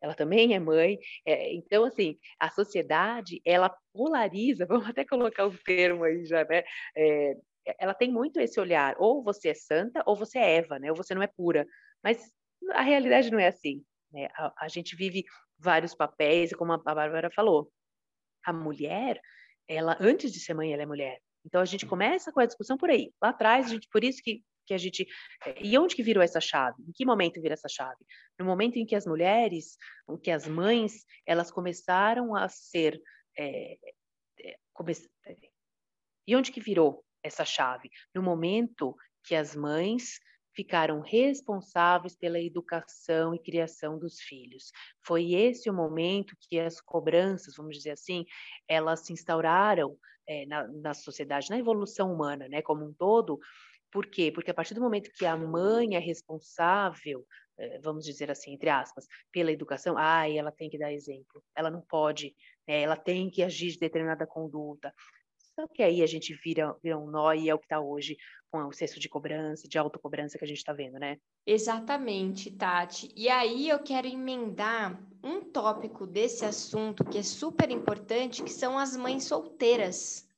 ela 0.00 0.14
também 0.14 0.54
é 0.54 0.58
mãe. 0.58 0.98
É, 1.26 1.52
então, 1.54 1.84
assim, 1.84 2.18
a 2.38 2.50
sociedade, 2.50 3.40
ela 3.44 3.74
polariza, 3.92 4.66
vamos 4.68 4.88
até 4.88 5.04
colocar 5.04 5.46
o 5.46 5.50
um 5.50 5.56
termo 5.56 6.04
aí 6.04 6.24
já, 6.24 6.44
né? 6.44 6.62
É, 6.96 7.36
ela 7.78 7.94
tem 7.94 8.10
muito 8.10 8.40
esse 8.40 8.58
olhar, 8.58 8.96
ou 8.98 9.22
você 9.22 9.50
é 9.50 9.54
santa, 9.54 10.02
ou 10.06 10.16
você 10.16 10.38
é 10.38 10.56
Eva, 10.56 10.78
né? 10.78 10.90
Ou 10.90 10.96
você 10.96 11.14
não 11.14 11.22
é 11.22 11.26
pura. 11.26 11.66
Mas 12.02 12.32
a 12.72 12.82
realidade 12.82 13.30
não 13.30 13.38
é 13.38 13.48
assim. 13.48 13.84
Né? 14.12 14.28
A, 14.34 14.64
a 14.64 14.68
gente 14.68 14.96
vive 14.96 15.24
vários 15.58 15.94
papéis, 15.94 16.52
como 16.54 16.72
a 16.72 16.78
Bárbara 16.78 17.30
falou. 17.30 17.70
A 18.44 18.52
mulher, 18.52 19.20
ela 19.68 19.96
antes 20.00 20.32
de 20.32 20.40
ser 20.40 20.54
mãe, 20.54 20.72
ela 20.72 20.82
é 20.82 20.86
mulher. 20.86 21.18
Então 21.44 21.60
a 21.60 21.64
gente 21.64 21.86
começa 21.86 22.32
com 22.32 22.40
a 22.40 22.46
discussão 22.46 22.76
por 22.76 22.90
aí. 22.90 23.12
Lá 23.22 23.30
atrás, 23.30 23.66
a 23.66 23.68
gente, 23.70 23.88
por 23.90 24.02
isso 24.04 24.22
que 24.22 24.42
que 24.68 24.74
a 24.74 24.78
gente. 24.78 25.08
Eh, 25.46 25.62
e 25.62 25.78
onde 25.78 25.96
que 25.96 26.02
virou 26.02 26.22
essa 26.22 26.40
chave? 26.40 26.76
Em 26.86 26.92
que 26.92 27.06
momento 27.06 27.40
vira 27.40 27.54
essa 27.54 27.68
chave? 27.68 28.04
No 28.38 28.44
momento 28.44 28.76
em 28.76 28.86
que 28.86 28.94
as 28.94 29.06
mulheres, 29.06 29.76
em 30.08 30.18
que 30.18 30.30
as 30.30 30.46
mães, 30.46 31.04
elas 31.26 31.50
começaram 31.50 32.36
a 32.36 32.48
ser. 32.48 33.00
É, 33.36 33.78
é, 34.40 34.56
come... 34.72 34.92
E 36.26 36.36
onde 36.36 36.52
que 36.52 36.60
virou 36.60 37.02
essa 37.22 37.44
chave? 37.44 37.90
No 38.14 38.22
momento 38.22 38.94
que 39.24 39.34
as 39.34 39.56
mães 39.56 40.20
ficaram 40.54 41.00
responsáveis 41.00 42.16
pela 42.16 42.40
educação 42.40 43.32
e 43.32 43.38
criação 43.38 43.96
dos 43.96 44.20
filhos. 44.20 44.72
Foi 45.02 45.32
esse 45.32 45.70
o 45.70 45.72
momento 45.74 46.36
que 46.40 46.58
as 46.58 46.80
cobranças, 46.80 47.54
vamos 47.56 47.76
dizer 47.76 47.92
assim, 47.92 48.24
elas 48.66 49.06
se 49.06 49.12
instauraram 49.12 49.96
é, 50.28 50.44
na, 50.46 50.66
na 50.66 50.94
sociedade, 50.94 51.48
na 51.48 51.58
evolução 51.58 52.12
humana, 52.12 52.48
né, 52.48 52.60
como 52.60 52.84
um 52.84 52.92
todo, 52.92 53.38
por 53.90 54.06
quê? 54.06 54.30
Porque 54.32 54.50
a 54.50 54.54
partir 54.54 54.74
do 54.74 54.80
momento 54.80 55.10
que 55.12 55.26
a 55.26 55.36
mãe 55.36 55.96
é 55.96 55.98
responsável, 55.98 57.26
eh, 57.58 57.80
vamos 57.82 58.04
dizer 58.04 58.30
assim, 58.30 58.52
entre 58.52 58.70
aspas, 58.70 59.06
pela 59.32 59.52
educação, 59.52 59.96
ai, 59.96 60.38
ela 60.38 60.52
tem 60.52 60.70
que 60.70 60.78
dar 60.78 60.92
exemplo, 60.92 61.42
ela 61.54 61.70
não 61.70 61.80
pode, 61.80 62.34
né, 62.66 62.82
ela 62.82 62.96
tem 62.96 63.30
que 63.30 63.42
agir 63.42 63.72
de 63.72 63.78
determinada 63.78 64.26
conduta. 64.26 64.92
Só 65.54 65.66
que 65.66 65.82
aí 65.82 66.02
a 66.02 66.06
gente 66.06 66.34
vira, 66.34 66.72
vira 66.80 66.96
um 66.96 67.10
nó 67.10 67.32
e 67.32 67.48
é 67.48 67.54
o 67.54 67.58
que 67.58 67.64
está 67.64 67.80
hoje 67.80 68.16
com 68.50 68.58
o 68.58 68.70
excesso 68.70 69.00
de 69.00 69.08
cobrança, 69.08 69.68
de 69.68 69.76
autocobrança 69.76 70.38
que 70.38 70.44
a 70.44 70.48
gente 70.48 70.58
está 70.58 70.72
vendo, 70.72 70.98
né? 71.00 71.18
Exatamente, 71.44 72.50
Tati. 72.50 73.12
E 73.16 73.28
aí 73.28 73.68
eu 73.68 73.80
quero 73.80 74.06
emendar 74.06 75.02
um 75.22 75.40
tópico 75.40 76.06
desse 76.06 76.44
assunto 76.44 77.04
que 77.04 77.18
é 77.18 77.22
super 77.22 77.70
importante, 77.70 78.42
que 78.42 78.52
são 78.52 78.78
as 78.78 78.96
mães 78.96 79.24
solteiras. 79.24 80.28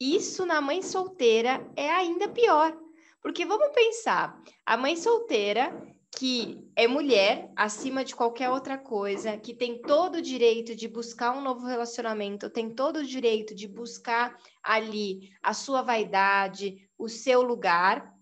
Isso 0.00 0.46
na 0.46 0.60
mãe 0.60 0.82
solteira 0.82 1.66
é 1.74 1.90
ainda 1.90 2.28
pior. 2.28 2.76
Porque 3.20 3.44
vamos 3.44 3.74
pensar, 3.74 4.40
a 4.64 4.76
mãe 4.76 4.96
solteira 4.96 5.72
que 6.16 6.68
é 6.74 6.88
mulher 6.88 7.52
acima 7.54 8.04
de 8.04 8.14
qualquer 8.14 8.50
outra 8.50 8.78
coisa, 8.78 9.36
que 9.36 9.54
tem 9.54 9.80
todo 9.82 10.16
o 10.16 10.22
direito 10.22 10.74
de 10.74 10.88
buscar 10.88 11.36
um 11.36 11.40
novo 11.40 11.66
relacionamento, 11.66 12.48
tem 12.48 12.74
todo 12.74 12.98
o 12.98 13.04
direito 13.04 13.54
de 13.54 13.68
buscar 13.68 14.36
ali 14.62 15.30
a 15.42 15.52
sua 15.52 15.82
vaidade, 15.82 16.88
o 16.96 17.08
seu 17.08 17.42
lugar. 17.42 18.12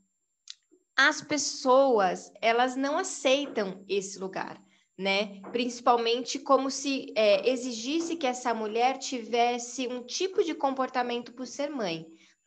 As 0.96 1.20
pessoas, 1.20 2.32
elas 2.40 2.74
não 2.74 2.98
aceitam 2.98 3.84
esse 3.88 4.18
lugar, 4.18 4.60
né? 4.98 5.40
Principalmente 5.52 6.38
como 6.38 6.70
se 6.70 7.12
é, 7.14 7.48
exigisse 7.48 8.16
que 8.16 8.26
essa 8.26 8.54
mulher 8.54 8.98
tivesse 8.98 9.86
um 9.86 10.02
tipo 10.02 10.42
de 10.42 10.54
comportamento 10.54 11.32
por 11.32 11.46
ser 11.46 11.68
mãe. 11.68 12.06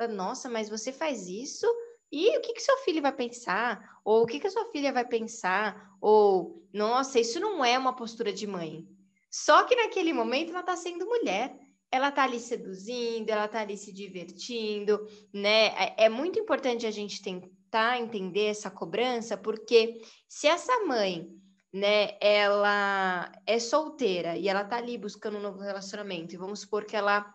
Nossa, 0.09 0.49
mas 0.49 0.69
você 0.69 0.91
faz 0.91 1.27
isso? 1.27 1.67
E 2.11 2.35
o 2.37 2.41
que, 2.41 2.53
que 2.53 2.61
seu 2.61 2.77
filho 2.79 3.01
vai 3.01 3.11
pensar? 3.11 3.99
Ou 4.03 4.23
o 4.23 4.25
que, 4.25 4.39
que 4.39 4.47
a 4.47 4.51
sua 4.51 4.65
filha 4.71 4.91
vai 4.91 5.05
pensar? 5.05 5.95
Ou, 6.01 6.63
nossa, 6.73 7.19
isso 7.19 7.39
não 7.39 7.63
é 7.63 7.77
uma 7.77 7.95
postura 7.95 8.33
de 8.33 8.47
mãe. 8.47 8.87
Só 9.29 9.63
que 9.63 9.75
naquele 9.75 10.11
momento 10.11 10.49
ela 10.49 10.61
está 10.61 10.75
sendo 10.75 11.05
mulher. 11.05 11.55
Ela 11.91 12.09
está 12.09 12.23
ali 12.23 12.39
seduzindo, 12.39 13.29
ela 13.29 13.45
está 13.45 13.61
ali 13.61 13.75
se 13.75 13.91
divertindo, 13.91 15.07
né? 15.33 15.67
É, 15.67 16.05
é 16.05 16.09
muito 16.09 16.39
importante 16.39 16.85
a 16.85 16.91
gente 16.91 17.21
tentar 17.21 17.99
entender 17.99 18.45
essa 18.45 18.69
cobrança, 18.69 19.35
porque 19.35 19.99
se 20.27 20.47
essa 20.47 20.85
mãe, 20.85 21.27
né, 21.71 22.17
ela 22.19 23.31
é 23.45 23.59
solteira 23.59 24.35
e 24.37 24.47
ela 24.49 24.61
está 24.61 24.77
ali 24.77 24.97
buscando 24.97 25.37
um 25.37 25.41
novo 25.41 25.59
relacionamento, 25.59 26.33
e 26.33 26.37
vamos 26.37 26.61
supor 26.61 26.85
que 26.85 26.95
ela 26.95 27.25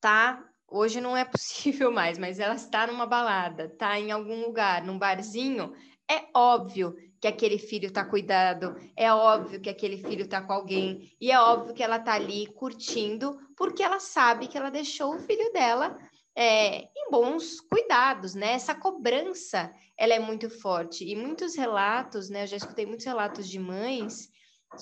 tá 0.00 0.42
Hoje 0.66 1.00
não 1.00 1.16
é 1.16 1.24
possível 1.24 1.90
mais, 1.92 2.18
mas 2.18 2.38
ela 2.38 2.54
está 2.54 2.86
numa 2.86 3.06
balada, 3.06 3.66
está 3.66 3.98
em 3.98 4.10
algum 4.10 4.44
lugar, 4.44 4.82
num 4.84 4.98
barzinho, 4.98 5.72
é 6.10 6.24
óbvio 6.34 6.96
que 7.20 7.28
aquele 7.28 7.58
filho 7.58 7.86
está 7.86 8.04
cuidado, 8.04 8.74
é 8.96 9.12
óbvio 9.12 9.60
que 9.60 9.70
aquele 9.70 9.96
filho 9.96 10.24
está 10.24 10.42
com 10.42 10.52
alguém, 10.52 11.10
e 11.20 11.30
é 11.30 11.40
óbvio 11.40 11.74
que 11.74 11.82
ela 11.82 11.96
está 11.96 12.14
ali 12.14 12.46
curtindo, 12.54 13.38
porque 13.56 13.82
ela 13.82 14.00
sabe 14.00 14.46
que 14.46 14.58
ela 14.58 14.70
deixou 14.70 15.14
o 15.14 15.18
filho 15.20 15.52
dela 15.52 15.96
é, 16.36 16.84
em 16.96 17.10
bons 17.10 17.60
cuidados, 17.60 18.34
né? 18.34 18.52
Essa 18.52 18.74
cobrança, 18.74 19.72
ela 19.96 20.14
é 20.14 20.18
muito 20.18 20.50
forte. 20.50 21.04
E 21.04 21.14
muitos 21.14 21.56
relatos, 21.56 22.28
né? 22.28 22.42
Eu 22.42 22.46
já 22.48 22.56
escutei 22.56 22.86
muitos 22.86 23.06
relatos 23.06 23.48
de 23.48 23.58
mães 23.58 24.28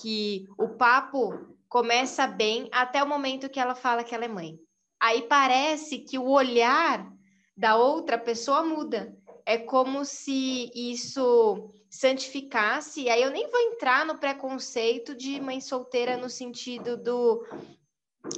que 0.01 0.47
o 0.59 0.69
papo 0.69 1.33
começa 1.69 2.27
bem 2.27 2.69
até 2.73 3.03
o 3.03 3.09
momento 3.09 3.49
que 3.49 3.61
ela 3.61 3.75
fala 3.75 4.05
que 4.05 4.15
ela 4.15 4.25
é 4.25 4.29
mãe 4.29 4.59
aí 5.03 5.23
parece 5.23 5.99
que 5.99 6.17
o 6.17 6.29
olhar 6.29 7.13
da 7.57 7.77
outra 7.77 8.17
pessoa 8.17 8.63
muda. 8.63 9.13
É 9.45 9.59
como 9.59 10.05
se 10.05 10.71
isso 10.73 11.75
santificasse, 11.91 13.03
e 13.03 13.11
aí 13.11 13.21
eu 13.21 13.33
nem 13.33 13.51
vou 13.51 13.61
entrar 13.61 14.07
no 14.07 14.17
preconceito 14.17 15.17
de 15.17 15.41
mãe 15.41 15.61
solteira 15.61 16.17
no 16.17 16.31
sentido 16.31 16.97
do 16.97 17.45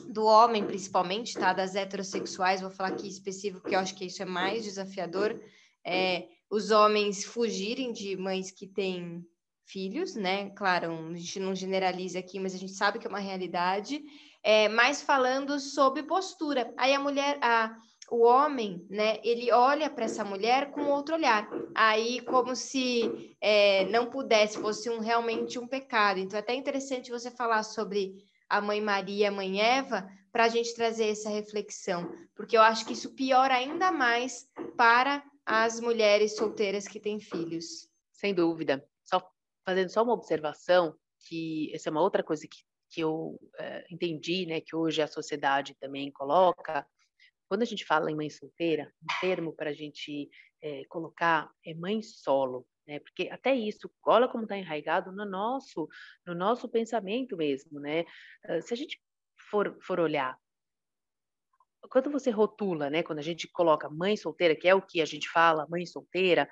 do 0.08 0.24
homem, 0.24 0.64
principalmente, 0.64 1.34
tá? 1.34 1.52
Das 1.52 1.74
heterossexuais, 1.74 2.60
vou 2.60 2.70
falar 2.70 2.90
aqui 2.90 3.08
específico, 3.08 3.66
que 3.66 3.74
eu 3.74 3.80
acho 3.80 3.94
que 3.94 4.06
isso 4.06 4.22
é 4.22 4.26
mais 4.26 4.64
desafiador. 4.64 5.38
É, 5.84 6.28
os 6.50 6.70
homens 6.70 7.24
fugirem 7.24 7.92
de 7.92 8.16
mães 8.16 8.50
que 8.50 8.66
têm 8.66 9.24
filhos, 9.66 10.14
né? 10.14 10.50
Claro, 10.50 10.92
a 10.92 11.16
gente 11.16 11.40
não 11.40 11.54
generaliza 11.54 12.18
aqui, 12.18 12.38
mas 12.38 12.54
a 12.54 12.58
gente 12.58 12.72
sabe 12.72 12.98
que 12.98 13.06
é 13.06 13.10
uma 13.10 13.18
realidade 13.18 14.02
é, 14.44 14.68
mas 14.68 15.00
falando 15.00 15.58
sobre 15.58 16.02
postura. 16.02 16.72
Aí 16.76 16.92
a 16.92 17.00
mulher, 17.00 17.38
a, 17.40 17.74
o 18.10 18.22
homem, 18.24 18.86
né, 18.90 19.18
ele 19.24 19.50
olha 19.50 19.88
para 19.88 20.04
essa 20.04 20.22
mulher 20.22 20.70
com 20.70 20.84
outro 20.84 21.14
olhar. 21.14 21.48
Aí, 21.74 22.20
como 22.20 22.54
se 22.54 23.34
é, 23.40 23.86
não 23.86 24.10
pudesse, 24.10 24.58
fosse 24.58 24.90
um, 24.90 25.00
realmente 25.00 25.58
um 25.58 25.66
pecado. 25.66 26.20
Então, 26.20 26.36
é 26.36 26.40
até 26.40 26.54
interessante 26.54 27.10
você 27.10 27.30
falar 27.30 27.62
sobre 27.62 28.22
a 28.56 28.60
mãe 28.60 28.80
Maria, 28.80 29.28
a 29.28 29.32
mãe 29.32 29.60
Eva, 29.60 30.08
para 30.30 30.44
a 30.44 30.48
gente 30.48 30.74
trazer 30.74 31.08
essa 31.08 31.28
reflexão, 31.28 32.12
porque 32.36 32.56
eu 32.56 32.62
acho 32.62 32.86
que 32.86 32.92
isso 32.92 33.14
piora 33.14 33.54
ainda 33.54 33.90
mais 33.90 34.48
para 34.76 35.24
as 35.44 35.80
mulheres 35.80 36.36
solteiras 36.36 36.86
que 36.86 37.00
têm 37.00 37.18
filhos. 37.18 37.88
Sem 38.12 38.32
dúvida. 38.32 38.86
Só 39.02 39.20
fazendo 39.64 39.88
só 39.90 40.04
uma 40.04 40.12
observação, 40.12 40.94
que 41.26 41.72
essa 41.74 41.88
é 41.88 41.90
uma 41.90 42.00
outra 42.02 42.22
coisa 42.22 42.46
que 42.46 42.62
que 42.90 43.00
eu 43.00 43.36
é, 43.58 43.84
entendi, 43.90 44.46
né, 44.46 44.60
que 44.60 44.76
hoje 44.76 45.02
a 45.02 45.08
sociedade 45.08 45.74
também 45.80 46.12
coloca, 46.12 46.86
quando 47.48 47.62
a 47.62 47.64
gente 47.64 47.84
fala 47.84 48.08
em 48.08 48.14
mãe 48.14 48.30
solteira, 48.30 48.92
um 49.02 49.20
termo 49.20 49.52
para 49.52 49.70
a 49.70 49.72
gente 49.72 50.30
é, 50.62 50.84
colocar 50.84 51.50
é 51.66 51.74
mãe 51.74 52.00
solo, 52.02 52.64
né? 52.86 53.00
Porque 53.00 53.28
até 53.30 53.54
isso, 53.54 53.90
olha 54.04 54.28
como 54.28 54.44
está 54.44 54.56
enraizado 54.56 55.12
no 55.12 55.24
nosso, 55.24 55.88
no 56.26 56.34
nosso 56.34 56.68
pensamento 56.68 57.36
mesmo, 57.36 57.80
né? 57.80 58.04
Se 58.62 58.74
a 58.74 58.76
gente 58.76 59.00
for, 59.50 59.76
for 59.80 60.00
olhar, 60.00 60.38
quando 61.90 62.10
você 62.10 62.30
rotula, 62.30 62.88
né? 62.88 63.02
Quando 63.02 63.18
a 63.18 63.22
gente 63.22 63.48
coloca 63.48 63.90
mãe 63.90 64.16
solteira, 64.16 64.56
que 64.56 64.68
é 64.68 64.74
o 64.74 64.82
que 64.82 65.00
a 65.00 65.04
gente 65.04 65.28
fala, 65.28 65.66
mãe 65.68 65.84
solteira, 65.84 66.48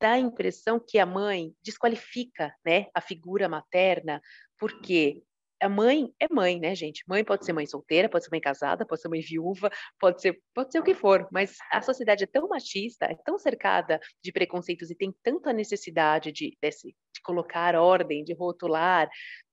dá 0.00 0.12
a 0.12 0.18
impressão 0.18 0.78
que 0.78 0.98
a 0.98 1.06
mãe 1.06 1.52
desqualifica, 1.62 2.54
né, 2.64 2.86
a 2.94 3.00
figura 3.00 3.48
materna, 3.48 4.20
porque 4.58 5.22
a 5.60 5.68
mãe 5.68 6.12
é 6.20 6.26
mãe, 6.30 6.58
né, 6.58 6.74
gente? 6.74 7.02
Mãe 7.06 7.24
pode 7.24 7.44
ser 7.44 7.52
mãe 7.52 7.66
solteira, 7.66 8.08
pode 8.08 8.24
ser 8.24 8.30
mãe 8.30 8.40
casada, 8.40 8.86
pode 8.86 9.00
ser 9.00 9.08
mãe 9.08 9.20
viúva, 9.20 9.70
pode 9.98 10.20
ser, 10.20 10.40
pode 10.54 10.72
ser 10.72 10.78
o 10.78 10.82
que 10.82 10.94
for, 10.94 11.28
mas 11.32 11.56
a 11.70 11.82
sociedade 11.82 12.24
é 12.24 12.26
tão 12.26 12.48
machista, 12.48 13.06
é 13.06 13.16
tão 13.24 13.38
cercada 13.38 14.00
de 14.22 14.32
preconceitos 14.32 14.90
e 14.90 14.94
tem 14.94 15.14
tanta 15.22 15.52
necessidade 15.52 16.32
de, 16.32 16.56
desse, 16.60 16.88
de 16.88 17.22
colocar 17.22 17.74
ordem, 17.74 18.24
de 18.24 18.34
rotular, 18.34 19.08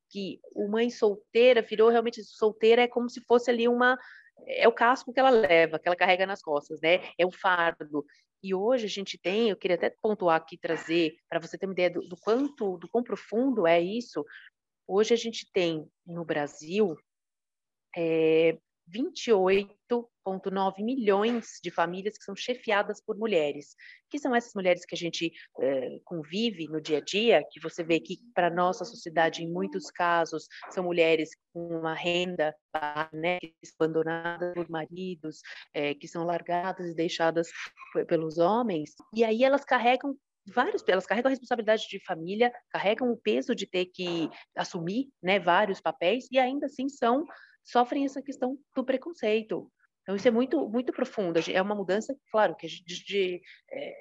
que 0.09 0.39
o 0.53 0.67
mãe 0.67 0.89
solteira 0.89 1.61
virou 1.61 1.89
realmente 1.89 2.23
solteira 2.23 2.83
é 2.83 2.87
como 2.87 3.09
se 3.09 3.21
fosse 3.25 3.49
ali 3.49 3.67
uma 3.67 3.97
é 4.47 4.67
o 4.67 4.71
casco 4.71 5.13
que 5.13 5.19
ela 5.19 5.29
leva, 5.29 5.79
que 5.79 5.87
ela 5.87 5.95
carrega 5.95 6.25
nas 6.25 6.41
costas, 6.41 6.79
né? 6.81 7.01
É 7.17 7.25
um 7.25 7.31
fardo. 7.31 8.05
E 8.43 8.53
hoje 8.53 8.85
a 8.85 8.89
gente 8.89 9.17
tem, 9.17 9.49
eu 9.49 9.57
queria 9.57 9.75
até 9.75 9.89
pontuar 10.01 10.35
aqui, 10.35 10.57
trazer, 10.57 11.15
para 11.27 11.39
você 11.39 11.57
ter 11.57 11.65
uma 11.65 11.73
ideia 11.73 11.89
do, 11.89 12.01
do 12.01 12.15
quanto, 12.17 12.77
do 12.77 12.87
quão 12.87 13.03
profundo 13.03 13.65
é 13.65 13.81
isso. 13.81 14.23
Hoje 14.87 15.13
a 15.13 15.17
gente 15.17 15.49
tem 15.51 15.87
no 16.05 16.23
Brasil 16.23 16.95
é, 17.95 18.57
28,9 18.87 20.83
milhões 20.83 21.59
de 21.63 21.71
famílias 21.71 22.17
que 22.17 22.23
são 22.23 22.35
chefiadas 22.35 23.01
por 23.01 23.17
mulheres, 23.17 23.75
que 24.09 24.19
são 24.19 24.35
essas 24.35 24.53
mulheres 24.53 24.85
que 24.85 24.93
a 24.93 24.97
gente 24.97 25.31
é, 25.59 25.99
convive 26.03 26.67
no 26.67 26.79
dia 26.79 26.99
a 26.99 27.01
dia, 27.01 27.43
que 27.49 27.59
você 27.59 27.83
vê 27.83 27.99
que 27.99 28.19
para 28.33 28.53
nossa 28.53 28.85
sociedade, 28.85 29.43
em 29.43 29.51
muitos 29.51 29.89
casos, 29.89 30.47
são 30.69 30.83
mulheres 30.83 31.31
com 31.51 31.67
uma 31.79 31.95
renda 31.95 32.55
né, 33.11 33.39
abandonadas 33.79 34.53
por 34.53 34.69
maridos, 34.69 35.41
é, 35.73 35.95
que 35.95 36.07
são 36.07 36.23
largadas 36.23 36.87
e 36.87 36.95
deixadas 36.95 37.49
pelos 38.07 38.37
homens, 38.37 38.93
e 39.13 39.23
aí 39.23 39.43
elas 39.43 39.65
carregam 39.65 40.15
vários, 40.47 40.83
elas 40.87 41.05
carregam 41.05 41.29
a 41.29 41.31
responsabilidade 41.31 41.87
de 41.89 42.03
família, 42.05 42.53
carregam 42.69 43.11
o 43.11 43.17
peso 43.17 43.55
de 43.55 43.65
ter 43.65 43.85
que 43.87 44.29
assumir, 44.55 45.09
né, 45.21 45.39
vários 45.39 45.81
papéis 45.81 46.27
e 46.31 46.37
ainda 46.37 46.65
assim 46.67 46.87
são 46.89 47.25
sofrem 47.63 48.05
essa 48.05 48.21
questão 48.21 48.57
do 48.75 48.85
preconceito. 48.85 49.71
Então, 50.03 50.15
isso 50.15 50.27
é 50.27 50.31
muito, 50.31 50.69
muito 50.69 50.93
profundo. 50.93 51.39
É 51.51 51.61
uma 51.61 51.73
mudança, 51.73 52.15
claro, 52.31 52.55
que 52.55 52.67
de, 52.67 52.83
de 52.83 53.41
é, 53.71 53.93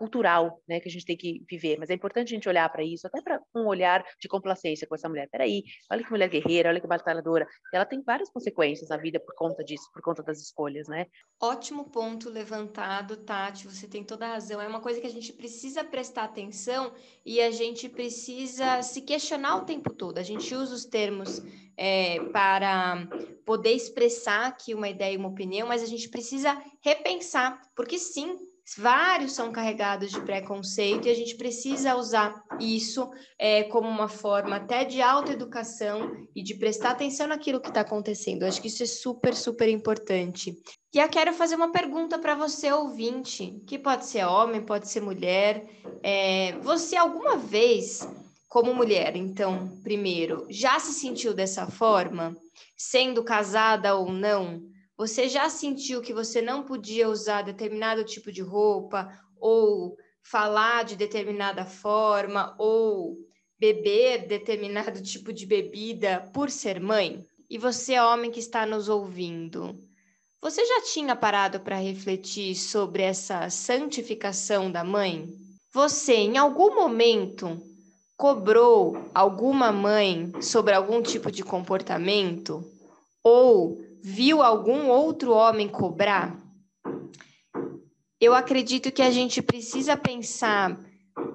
cultural, 0.00 0.62
né, 0.66 0.80
que 0.80 0.88
a 0.88 0.90
gente 0.90 1.04
tem 1.04 1.14
que 1.14 1.44
viver. 1.46 1.78
Mas 1.78 1.90
é 1.90 1.94
importante 1.94 2.28
a 2.28 2.34
gente 2.34 2.48
olhar 2.48 2.66
para 2.70 2.82
isso, 2.82 3.06
até 3.06 3.20
para 3.20 3.38
um 3.54 3.66
olhar 3.66 4.02
de 4.18 4.28
complacência 4.28 4.86
com 4.86 4.94
essa 4.94 5.10
mulher. 5.10 5.28
Peraí, 5.30 5.62
olha 5.92 6.02
que 6.02 6.10
mulher 6.10 6.30
guerreira, 6.30 6.70
olha 6.70 6.80
que 6.80 6.86
batalhadora. 6.86 7.46
Ela 7.70 7.84
tem 7.84 8.02
várias 8.02 8.30
consequências 8.30 8.88
na 8.88 8.96
vida 8.96 9.20
por 9.20 9.34
conta 9.34 9.62
disso, 9.62 9.90
por 9.92 10.00
conta 10.00 10.22
das 10.22 10.40
escolhas, 10.40 10.88
né? 10.88 11.04
Ótimo 11.38 11.90
ponto 11.90 12.30
levantado, 12.30 13.18
Tati. 13.18 13.66
Você 13.66 13.86
tem 13.86 14.02
toda 14.02 14.24
a 14.24 14.30
razão. 14.30 14.58
É 14.58 14.66
uma 14.66 14.80
coisa 14.80 15.02
que 15.02 15.06
a 15.06 15.10
gente 15.10 15.34
precisa 15.34 15.84
prestar 15.84 16.24
atenção 16.24 16.94
e 17.22 17.38
a 17.38 17.50
gente 17.50 17.86
precisa 17.86 18.80
se 18.80 19.02
questionar 19.02 19.56
o 19.56 19.66
tempo 19.66 19.92
todo. 19.92 20.16
A 20.16 20.22
gente 20.22 20.54
usa 20.54 20.74
os 20.74 20.86
termos 20.86 21.42
é, 21.76 22.20
para 22.32 23.06
poder 23.44 23.72
expressar 23.72 24.46
aqui 24.46 24.72
uma 24.74 24.88
ideia 24.88 25.12
e 25.12 25.18
uma 25.18 25.28
opinião, 25.28 25.68
mas 25.68 25.82
a 25.82 25.86
gente 25.86 26.08
precisa 26.08 26.58
repensar, 26.82 27.60
porque 27.74 27.98
sim, 27.98 28.38
vários 28.76 29.32
são 29.32 29.50
carregados 29.50 30.10
de 30.10 30.20
preconceito 30.20 31.06
e 31.06 31.10
a 31.10 31.14
gente 31.14 31.34
precisa 31.36 31.96
usar 31.96 32.42
isso 32.60 33.10
é, 33.38 33.64
como 33.64 33.88
uma 33.88 34.08
forma 34.08 34.56
até 34.56 34.84
de 34.84 35.00
autoeducação 35.02 36.26
e 36.34 36.42
de 36.42 36.54
prestar 36.54 36.90
atenção 36.90 37.26
naquilo 37.26 37.60
que 37.60 37.68
está 37.68 37.80
acontecendo. 37.80 38.44
Acho 38.44 38.60
que 38.60 38.68
isso 38.68 38.82
é 38.82 38.86
super, 38.86 39.34
super 39.34 39.68
importante. 39.68 40.54
E 40.92 40.98
eu 40.98 41.08
quero 41.08 41.32
fazer 41.32 41.54
uma 41.54 41.72
pergunta 41.72 42.18
para 42.18 42.34
você, 42.34 42.72
ouvinte, 42.72 43.62
que 43.66 43.78
pode 43.78 44.06
ser 44.06 44.24
homem, 44.24 44.60
pode 44.60 44.88
ser 44.88 45.00
mulher. 45.00 45.64
É, 46.02 46.52
você 46.58 46.96
alguma 46.96 47.36
vez, 47.36 48.06
como 48.48 48.74
mulher, 48.74 49.16
então, 49.16 49.78
primeiro, 49.82 50.46
já 50.50 50.78
se 50.80 50.92
sentiu 50.92 51.32
dessa 51.32 51.66
forma, 51.66 52.36
sendo 52.76 53.22
casada 53.22 53.94
ou 53.94 54.12
não? 54.12 54.60
Você 55.00 55.30
já 55.30 55.48
sentiu 55.48 56.02
que 56.02 56.12
você 56.12 56.42
não 56.42 56.62
podia 56.62 57.08
usar 57.08 57.40
determinado 57.40 58.04
tipo 58.04 58.30
de 58.30 58.42
roupa 58.42 59.10
ou 59.40 59.96
falar 60.22 60.84
de 60.84 60.94
determinada 60.94 61.64
forma 61.64 62.54
ou 62.58 63.16
beber 63.58 64.26
determinado 64.26 65.00
tipo 65.00 65.32
de 65.32 65.46
bebida 65.46 66.30
por 66.34 66.50
ser 66.50 66.78
mãe? 66.78 67.24
E 67.48 67.56
você, 67.56 67.98
homem 67.98 68.30
que 68.30 68.40
está 68.40 68.66
nos 68.66 68.90
ouvindo, 68.90 69.74
você 70.38 70.66
já 70.66 70.82
tinha 70.82 71.16
parado 71.16 71.60
para 71.60 71.76
refletir 71.76 72.54
sobre 72.54 73.02
essa 73.02 73.48
santificação 73.48 74.70
da 74.70 74.84
mãe? 74.84 75.30
Você, 75.72 76.12
em 76.12 76.36
algum 76.36 76.74
momento, 76.74 77.58
cobrou 78.18 79.08
alguma 79.14 79.72
mãe 79.72 80.30
sobre 80.42 80.74
algum 80.74 81.00
tipo 81.00 81.30
de 81.32 81.42
comportamento? 81.42 82.62
Ou 83.24 83.89
viu 84.02 84.42
algum 84.42 84.88
outro 84.88 85.32
homem 85.32 85.68
cobrar? 85.68 86.38
Eu 88.20 88.34
acredito 88.34 88.92
que 88.92 89.02
a 89.02 89.10
gente 89.10 89.40
precisa 89.40 89.96
pensar 89.96 90.78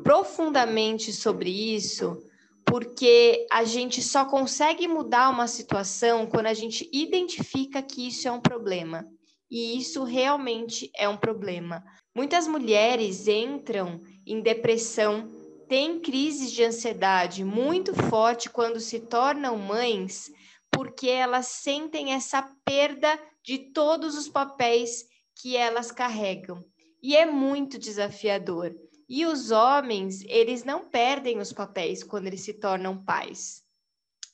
profundamente 0.04 1.12
sobre 1.12 1.50
isso, 1.50 2.18
porque 2.66 3.48
a 3.52 3.64
gente 3.64 4.02
só 4.02 4.26
consegue 4.26 4.88
mudar 4.88 5.30
uma 5.30 5.48
situação 5.48 6.28
quando 6.28 6.48
a 6.48 6.54
gente 6.54 6.90
identifica 6.92 7.82
que 7.82 8.08
isso 8.08 8.28
é 8.28 8.32
um 8.32 8.42
problema. 8.42 9.08
E 9.50 9.78
isso 9.78 10.04
realmente 10.04 10.90
é 10.96 11.08
um 11.08 11.18
problema. 11.18 11.84
Muitas 12.16 12.48
mulheres 12.48 13.28
entram 13.28 14.00
em 14.26 14.42
depressão, 14.42 15.32
têm 15.68 16.00
crises 16.00 16.52
de 16.52 16.64
ansiedade 16.64 17.44
muito 17.44 17.94
forte 17.94 18.50
quando 18.50 18.80
se 18.80 19.00
tornam 19.00 19.58
mães 19.58 20.32
porque 20.76 21.08
elas 21.08 21.48
sentem 21.48 22.12
essa 22.12 22.42
perda 22.66 23.18
de 23.42 23.58
todos 23.58 24.18
os 24.18 24.28
papéis 24.28 25.08
que 25.34 25.56
elas 25.56 25.90
carregam. 25.90 26.66
E 27.02 27.16
é 27.16 27.26
muito 27.26 27.80
desafiador. 27.80 28.76
E 29.08 29.26
os 29.26 29.52
homens, 29.52 30.22
eles 30.28 30.66
não 30.66 30.90
perdem 30.90 31.40
os 31.40 31.54
papéis 31.54 32.04
quando 32.04 32.28
eles 32.28 32.42
se 32.42 32.56
tornam 32.56 33.02
pais. 33.02 33.64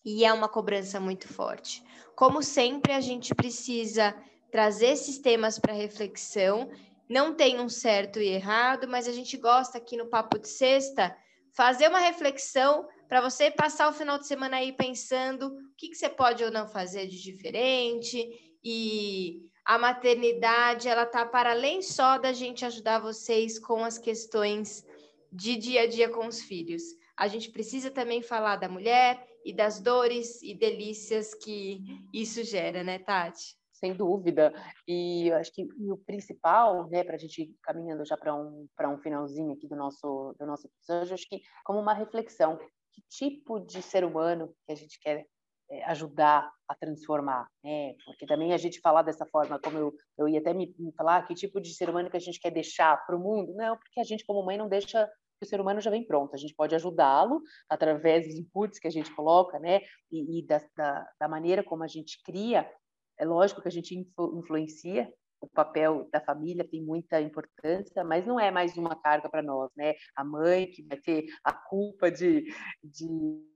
E 0.03 0.25
é 0.25 0.33
uma 0.33 0.49
cobrança 0.49 0.99
muito 0.99 1.27
forte. 1.27 1.83
Como 2.15 2.41
sempre, 2.41 2.93
a 2.93 3.01
gente 3.01 3.35
precisa 3.35 4.15
trazer 4.49 4.87
esses 4.87 5.19
temas 5.19 5.59
para 5.59 5.73
reflexão. 5.73 6.71
Não 7.07 7.35
tem 7.35 7.59
um 7.59 7.69
certo 7.69 8.19
e 8.19 8.29
errado, 8.29 8.87
mas 8.87 9.07
a 9.07 9.11
gente 9.11 9.37
gosta 9.37 9.77
aqui 9.77 9.95
no 9.95 10.07
Papo 10.07 10.39
de 10.39 10.47
Sexta 10.47 11.15
fazer 11.53 11.87
uma 11.87 11.99
reflexão 11.99 12.87
para 13.11 13.19
você 13.19 13.51
passar 13.51 13.89
o 13.89 13.93
final 13.93 14.17
de 14.17 14.25
semana 14.25 14.55
aí 14.55 14.71
pensando 14.71 15.47
o 15.47 15.75
que, 15.75 15.89
que 15.89 15.95
você 15.95 16.07
pode 16.07 16.45
ou 16.45 16.49
não 16.49 16.65
fazer 16.65 17.07
de 17.07 17.21
diferente 17.21 18.57
e 18.63 19.49
a 19.65 19.77
maternidade 19.77 20.87
ela 20.87 21.05
tá 21.05 21.25
para 21.25 21.51
além 21.51 21.81
só 21.81 22.17
da 22.17 22.31
gente 22.31 22.63
ajudar 22.63 22.99
vocês 22.99 23.59
com 23.59 23.83
as 23.83 23.97
questões 23.97 24.85
de 25.29 25.57
dia 25.57 25.81
a 25.81 25.87
dia 25.87 26.07
com 26.07 26.25
os 26.25 26.39
filhos. 26.39 26.83
A 27.17 27.27
gente 27.27 27.51
precisa 27.51 27.91
também 27.91 28.21
falar 28.21 28.55
da 28.55 28.69
mulher 28.69 29.21
e 29.43 29.51
das 29.51 29.81
dores 29.81 30.41
e 30.41 30.53
delícias 30.55 31.33
que 31.33 31.81
isso 32.13 32.45
gera, 32.45 32.81
né, 32.81 32.97
Tati? 32.97 33.57
Sem 33.73 33.93
dúvida. 33.93 34.53
E 34.87 35.27
eu 35.27 35.35
acho 35.35 35.51
que 35.51 35.67
o 35.79 35.97
principal, 35.97 36.87
né, 36.87 37.03
para 37.03 37.15
a 37.15 37.19
gente 37.19 37.41
ir 37.41 37.55
caminhando 37.61 38.05
já 38.05 38.15
para 38.15 38.33
um, 38.33 38.69
um 38.85 38.97
finalzinho 38.99 39.51
aqui 39.51 39.67
do 39.67 39.75
nosso, 39.75 40.33
do 40.39 40.45
nosso 40.45 40.65
episódio, 40.65 41.13
acho 41.13 41.27
que 41.27 41.41
como 41.65 41.77
uma 41.77 41.93
reflexão 41.93 42.57
que 42.93 43.01
tipo 43.09 43.59
de 43.59 43.81
ser 43.81 44.03
humano 44.03 44.53
que 44.65 44.71
a 44.71 44.75
gente 44.75 44.99
quer 44.99 45.25
é, 45.69 45.83
ajudar 45.85 46.51
a 46.67 46.75
transformar, 46.75 47.47
né? 47.63 47.95
Porque 48.05 48.25
também 48.25 48.53
a 48.53 48.57
gente 48.57 48.81
falar 48.81 49.03
dessa 49.03 49.25
forma, 49.25 49.59
como 49.59 49.77
eu, 49.77 49.93
eu 50.17 50.27
ia 50.27 50.39
até 50.39 50.53
me, 50.53 50.75
me 50.77 50.91
falar, 50.93 51.25
que 51.25 51.33
tipo 51.33 51.61
de 51.61 51.73
ser 51.73 51.89
humano 51.89 52.09
que 52.09 52.17
a 52.17 52.19
gente 52.19 52.39
quer 52.39 52.51
deixar 52.51 52.97
para 53.05 53.15
o 53.15 53.19
mundo? 53.19 53.53
Não, 53.55 53.77
porque 53.77 53.99
a 53.99 54.03
gente 54.03 54.25
como 54.25 54.45
mãe 54.45 54.57
não 54.57 54.67
deixa 54.67 55.09
que 55.39 55.45
o 55.45 55.47
ser 55.47 55.59
humano 55.59 55.81
já 55.81 55.89
vem 55.89 56.05
pronto. 56.05 56.35
A 56.35 56.37
gente 56.37 56.53
pode 56.53 56.75
ajudá-lo 56.75 57.41
através 57.69 58.27
dos 58.27 58.35
inputs 58.35 58.79
que 58.79 58.87
a 58.87 58.91
gente 58.91 59.13
coloca, 59.15 59.59
né? 59.59 59.81
E, 60.11 60.39
e 60.39 60.45
da, 60.45 60.61
da, 60.75 61.07
da, 61.19 61.27
maneira 61.27 61.63
como 61.63 61.83
a 61.83 61.87
gente 61.87 62.21
cria. 62.23 62.69
É 63.17 63.25
lógico 63.25 63.61
que 63.61 63.67
a 63.67 63.71
gente 63.71 63.97
influ, 63.97 64.39
influencia 64.39 65.11
o 65.41 65.47
papel 65.47 66.07
da 66.11 66.21
família 66.21 66.63
tem 66.63 66.81
muita 66.81 67.19
importância, 67.19 68.03
mas 68.03 68.27
não 68.27 68.39
é 68.39 68.51
mais 68.51 68.77
uma 68.77 68.95
carga 68.95 69.27
para 69.27 69.41
nós, 69.41 69.71
né? 69.75 69.95
A 70.15 70.23
mãe 70.23 70.67
que 70.67 70.83
vai 70.83 70.97
ter 70.97 71.25
a 71.43 71.51
culpa 71.51 72.11
de, 72.11 72.45
de, 72.83 73.07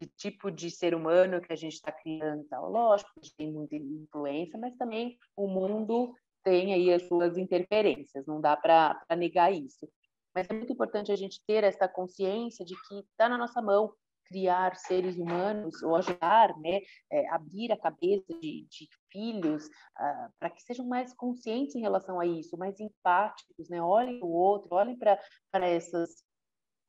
de 0.02 0.08
tipo 0.18 0.52
de 0.52 0.72
ser 0.72 0.96
humano 0.96 1.40
que 1.40 1.54
a 1.54 1.56
gente 1.56 1.74
está 1.74 1.92
criando, 1.92 2.44
tal. 2.50 2.70
lógico, 2.72 3.12
tem 3.38 3.52
muita 3.52 3.76
influência, 3.76 4.60
mas 4.60 4.76
também 4.76 5.16
o 5.36 5.48
mundo 5.48 6.14
tem 6.44 6.74
aí 6.74 6.92
as 6.92 7.08
suas 7.08 7.38
interferências, 7.38 8.26
não 8.26 8.42
dá 8.42 8.58
para 8.58 9.00
negar 9.16 9.54
isso. 9.54 9.88
Mas 10.34 10.48
é 10.50 10.54
muito 10.54 10.74
importante 10.74 11.12
a 11.12 11.16
gente 11.16 11.42
ter 11.48 11.64
essa 11.64 11.88
consciência 11.88 12.66
de 12.66 12.76
que 12.88 13.00
está 13.00 13.30
na 13.30 13.38
nossa 13.38 13.62
mão 13.62 13.94
criar 14.26 14.76
seres 14.76 15.18
humanos 15.18 15.82
ou 15.84 15.96
ajudar, 15.96 16.58
né, 16.60 16.82
é, 17.12 17.30
abrir 17.30 17.72
a 17.72 17.78
cabeça 17.78 18.34
de, 18.40 18.68
de 18.70 18.90
filhos 19.12 19.66
uh, 19.66 20.32
para 20.40 20.50
que 20.50 20.62
sejam 20.62 20.86
mais 20.86 21.14
conscientes 21.14 21.76
em 21.76 21.82
relação 21.82 22.20
a 22.20 22.26
isso, 22.26 22.58
mais 22.58 22.80
empáticos, 22.80 23.70
né, 23.70 23.82
olhem 23.82 24.20
o 24.22 24.28
outro, 24.28 24.76
olhem 24.76 24.98
para 24.98 25.20
essas 25.54 26.24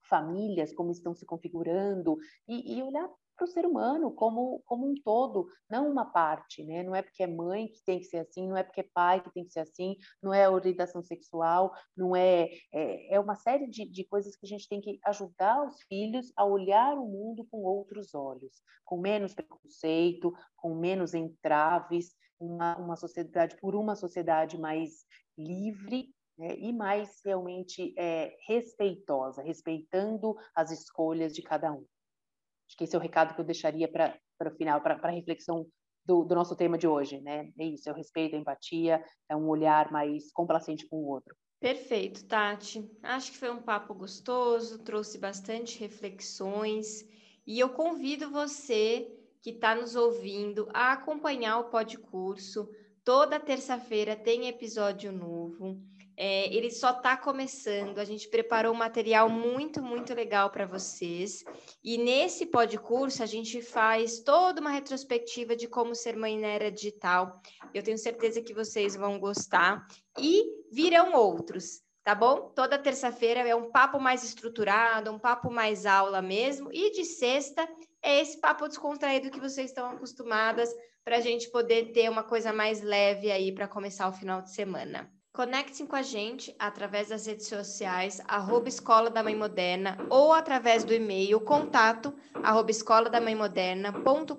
famílias 0.09 0.73
como 0.73 0.91
estão 0.91 1.15
se 1.15 1.27
configurando 1.27 2.17
e, 2.49 2.79
e 2.79 2.83
olhar 2.83 3.09
para 3.37 3.45
o 3.45 3.49
ser 3.49 3.67
humano 3.67 4.11
como, 4.11 4.63
como 4.65 4.91
um 4.91 4.95
todo, 4.95 5.47
não 5.71 5.91
uma 5.91 6.07
parte, 6.07 6.65
né? 6.65 6.83
Não 6.83 6.95
é 6.95 7.03
porque 7.03 7.23
é 7.23 7.27
mãe 7.27 7.69
que 7.69 7.85
tem 7.85 7.99
que 7.99 8.07
ser 8.07 8.19
assim, 8.19 8.49
não 8.49 8.57
é 8.57 8.63
porque 8.63 8.81
é 8.81 8.89
pai 8.95 9.23
que 9.23 9.33
tem 9.33 9.45
que 9.45 9.53
ser 9.53 9.61
assim, 9.61 9.97
não 10.23 10.33
é 10.33 10.49
orientação 10.49 11.03
sexual, 11.03 11.73
não 11.97 12.17
é. 12.17 12.49
É, 12.73 13.15
é 13.15 13.21
uma 13.21 13.37
série 13.37 13.69
de, 13.69 13.85
de 13.85 14.05
coisas 14.05 14.37
que 14.37 14.47
a 14.47 14.49
gente 14.49 14.69
tem 14.69 14.81
que 14.81 14.99
ajudar 15.05 15.65
os 15.65 15.81
filhos 15.83 16.33
a 16.37 16.45
olhar 16.45 16.95
o 16.95 17.07
mundo 17.07 17.47
com 17.51 17.59
outros 17.63 18.15
olhos, 18.15 18.63
com 18.85 18.99
menos 19.01 19.35
preconceito, 19.35 20.33
com 20.57 20.75
menos 20.75 21.15
entraves, 21.15 22.15
uma, 22.39 22.77
uma 22.77 22.97
sociedade, 22.97 23.57
por 23.61 23.75
uma 23.75 23.95
sociedade 23.95 24.59
mais 24.59 25.05
livre 25.37 26.15
né, 26.39 26.57
e 26.59 26.73
mais 26.73 27.21
realmente 27.25 27.95
é, 27.99 28.37
respeitosa, 28.47 29.43
respeitando 29.43 30.37
as 30.55 30.71
escolhas 30.71 31.35
de 31.35 31.43
cada 31.43 31.73
um. 31.73 31.85
Acho 32.67 32.77
que 32.77 32.85
esse 32.85 32.95
é 32.95 32.99
o 32.99 33.03
recado 33.03 33.35
que 33.35 33.41
eu 33.41 33.45
deixaria 33.45 33.89
para 33.89 34.19
o 34.45 34.57
final, 34.57 34.81
para 34.81 34.99
a 35.01 35.11
reflexão 35.11 35.67
do, 36.05 36.25
do, 36.25 36.35
nosso 36.35 36.57
tema 36.57 36.79
de 36.79 36.87
hoje, 36.87 37.21
né? 37.21 37.51
É 37.59 37.65
isso, 37.65 37.89
é 37.89 37.93
o 37.93 37.97
respeito, 37.97 38.37
a 38.37 38.39
empatia, 38.39 39.03
é 39.29 39.37
um 39.37 39.49
olhar 39.49 39.91
mais 39.91 40.31
complacente 40.33 40.89
com 40.89 40.97
o 40.97 41.09
outro. 41.09 41.35
Perfeito, 41.59 42.25
Tati. 42.27 42.89
Acho 43.03 43.33
que 43.33 43.39
foi 43.39 43.51
um 43.51 43.63
papo 43.63 43.95
gostoso, 43.95 44.83
trouxe 44.85 45.19
bastante 45.19 45.79
reflexões 45.81 47.05
e 47.47 47.59
eu 47.59 47.71
convido 47.71 48.31
você 48.31 49.11
que 49.41 49.51
está 49.51 49.75
nos 49.75 49.97
ouvindo 49.97 50.69
a 50.75 50.93
acompanhar 50.93 51.59
o 51.59 51.71
Podcurso. 51.71 52.69
Toda 53.05 53.41
terça-feira 53.41 54.17
tem 54.17 54.49
episódio 54.49 55.13
novo. 55.13 55.81
É, 56.17 56.53
ele 56.55 56.71
só 56.71 56.91
está 56.91 57.17
começando. 57.17 57.99
A 57.99 58.05
gente 58.05 58.29
preparou 58.29 58.73
um 58.73 58.77
material 58.77 59.29
muito, 59.29 59.83
muito 59.83 60.15
legal 60.15 60.51
para 60.51 60.65
vocês. 60.65 61.45
E 61.85 61.99
nesse 61.99 62.47
podcurso 62.47 63.23
a 63.23 63.27
gente 63.27 63.61
faz 63.61 64.21
toda 64.21 64.61
uma 64.61 64.71
retrospectiva 64.71 65.55
de 65.55 65.69
como 65.69 65.95
ser 65.95 66.17
mãe 66.17 66.39
na 66.39 66.49
era 66.49 66.71
digital. 66.71 67.41
Eu 67.75 67.83
tenho 67.83 67.99
certeza 67.99 68.41
que 68.41 68.55
vocês 68.55 68.97
vão 68.97 69.19
gostar. 69.19 69.87
E 70.19 70.45
virão 70.73 71.13
outros, 71.13 71.83
tá 72.03 72.15
bom? 72.15 72.51
Toda 72.55 72.79
terça-feira 72.79 73.41
é 73.41 73.55
um 73.55 73.71
papo 73.71 74.01
mais 74.01 74.25
estruturado, 74.25 75.13
um 75.13 75.19
papo 75.19 75.51
mais 75.51 75.85
aula 75.85 76.23
mesmo. 76.23 76.71
E 76.73 76.93
de 76.93 77.05
sexta 77.05 77.69
é 78.03 78.21
esse 78.21 78.41
papo 78.41 78.67
descontraído 78.67 79.31
que 79.31 79.41
vocês 79.41 79.69
estão 79.69 79.91
acostumadas 79.91 80.71
para 81.05 81.19
a 81.19 81.21
gente 81.21 81.51
poder 81.51 81.93
ter 81.93 82.09
uma 82.09 82.25
coisa 82.25 82.53
mais 82.53 82.81
leve 82.81 83.31
aí 83.31 83.53
para 83.53 83.69
começar 83.69 84.09
o 84.09 84.13
final 84.13 84.41
de 84.41 84.53
semana. 84.53 85.15
Conectem 85.37 85.87
com 85.87 85.95
a 85.95 86.01
gente 86.01 86.57
através 86.59 87.11
das 87.11 87.27
redes 87.27 87.47
sociais, 87.47 88.23
arroba 88.27 88.71
Escola 88.71 89.11
da 89.11 89.23
Mãe 89.23 89.37
Moderna, 89.37 89.99
ou 90.09 90.33
através 90.33 90.83
do 90.83 90.95
e-mail 90.95 91.39
contato, 91.43 92.15
arroba 92.43 92.73
moderna.com.br. 93.37 94.33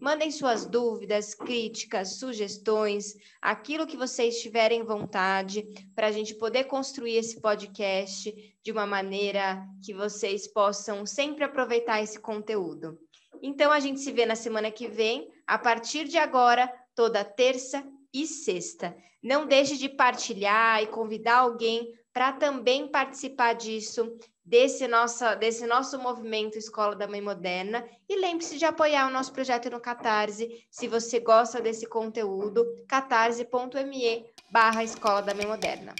Mandem 0.00 0.30
suas 0.30 0.64
dúvidas, 0.64 1.34
críticas, 1.34 2.14
sugestões, 2.14 3.16
aquilo 3.42 3.86
que 3.86 3.98
vocês 3.98 4.40
tiverem 4.40 4.82
vontade, 4.82 5.62
para 5.94 6.06
a 6.06 6.10
gente 6.10 6.34
poder 6.36 6.64
construir 6.64 7.16
esse 7.16 7.38
podcast 7.38 8.56
de 8.62 8.72
uma 8.72 8.86
maneira 8.86 9.62
que 9.84 9.92
vocês 9.92 10.48
possam 10.48 11.04
sempre 11.04 11.44
aproveitar 11.44 12.02
esse 12.02 12.18
conteúdo. 12.18 12.98
Então, 13.42 13.70
a 13.70 13.78
gente 13.78 14.00
se 14.00 14.10
vê 14.10 14.24
na 14.24 14.36
semana 14.36 14.70
que 14.70 14.88
vem, 14.88 15.28
a 15.46 15.58
partir 15.58 16.08
de 16.08 16.16
agora, 16.16 16.66
toda 16.94 17.22
terça 17.22 17.84
e 18.14 18.26
sexta. 18.26 18.96
Não 19.20 19.44
deixe 19.44 19.76
de 19.76 19.88
partilhar 19.88 20.80
e 20.82 20.86
convidar 20.86 21.38
alguém 21.38 21.92
para 22.12 22.32
também 22.32 22.86
participar 22.86 23.54
disso, 23.54 24.16
desse, 24.44 24.86
nossa, 24.86 25.34
desse 25.34 25.66
nosso 25.66 25.98
movimento 25.98 26.56
Escola 26.56 26.94
da 26.94 27.08
Mãe 27.08 27.20
Moderna. 27.20 27.84
E 28.08 28.16
lembre-se 28.16 28.56
de 28.56 28.64
apoiar 28.64 29.08
o 29.08 29.12
nosso 29.12 29.32
projeto 29.32 29.68
no 29.68 29.80
Catarse, 29.80 30.64
se 30.70 30.86
você 30.86 31.18
gosta 31.18 31.60
desse 31.60 31.86
conteúdo, 31.86 32.64
catarse.me 32.86 34.24
barra 34.48 34.84
Escola 34.84 35.22
da 35.22 35.34
Mãe 35.34 35.46
Moderna. 35.46 35.94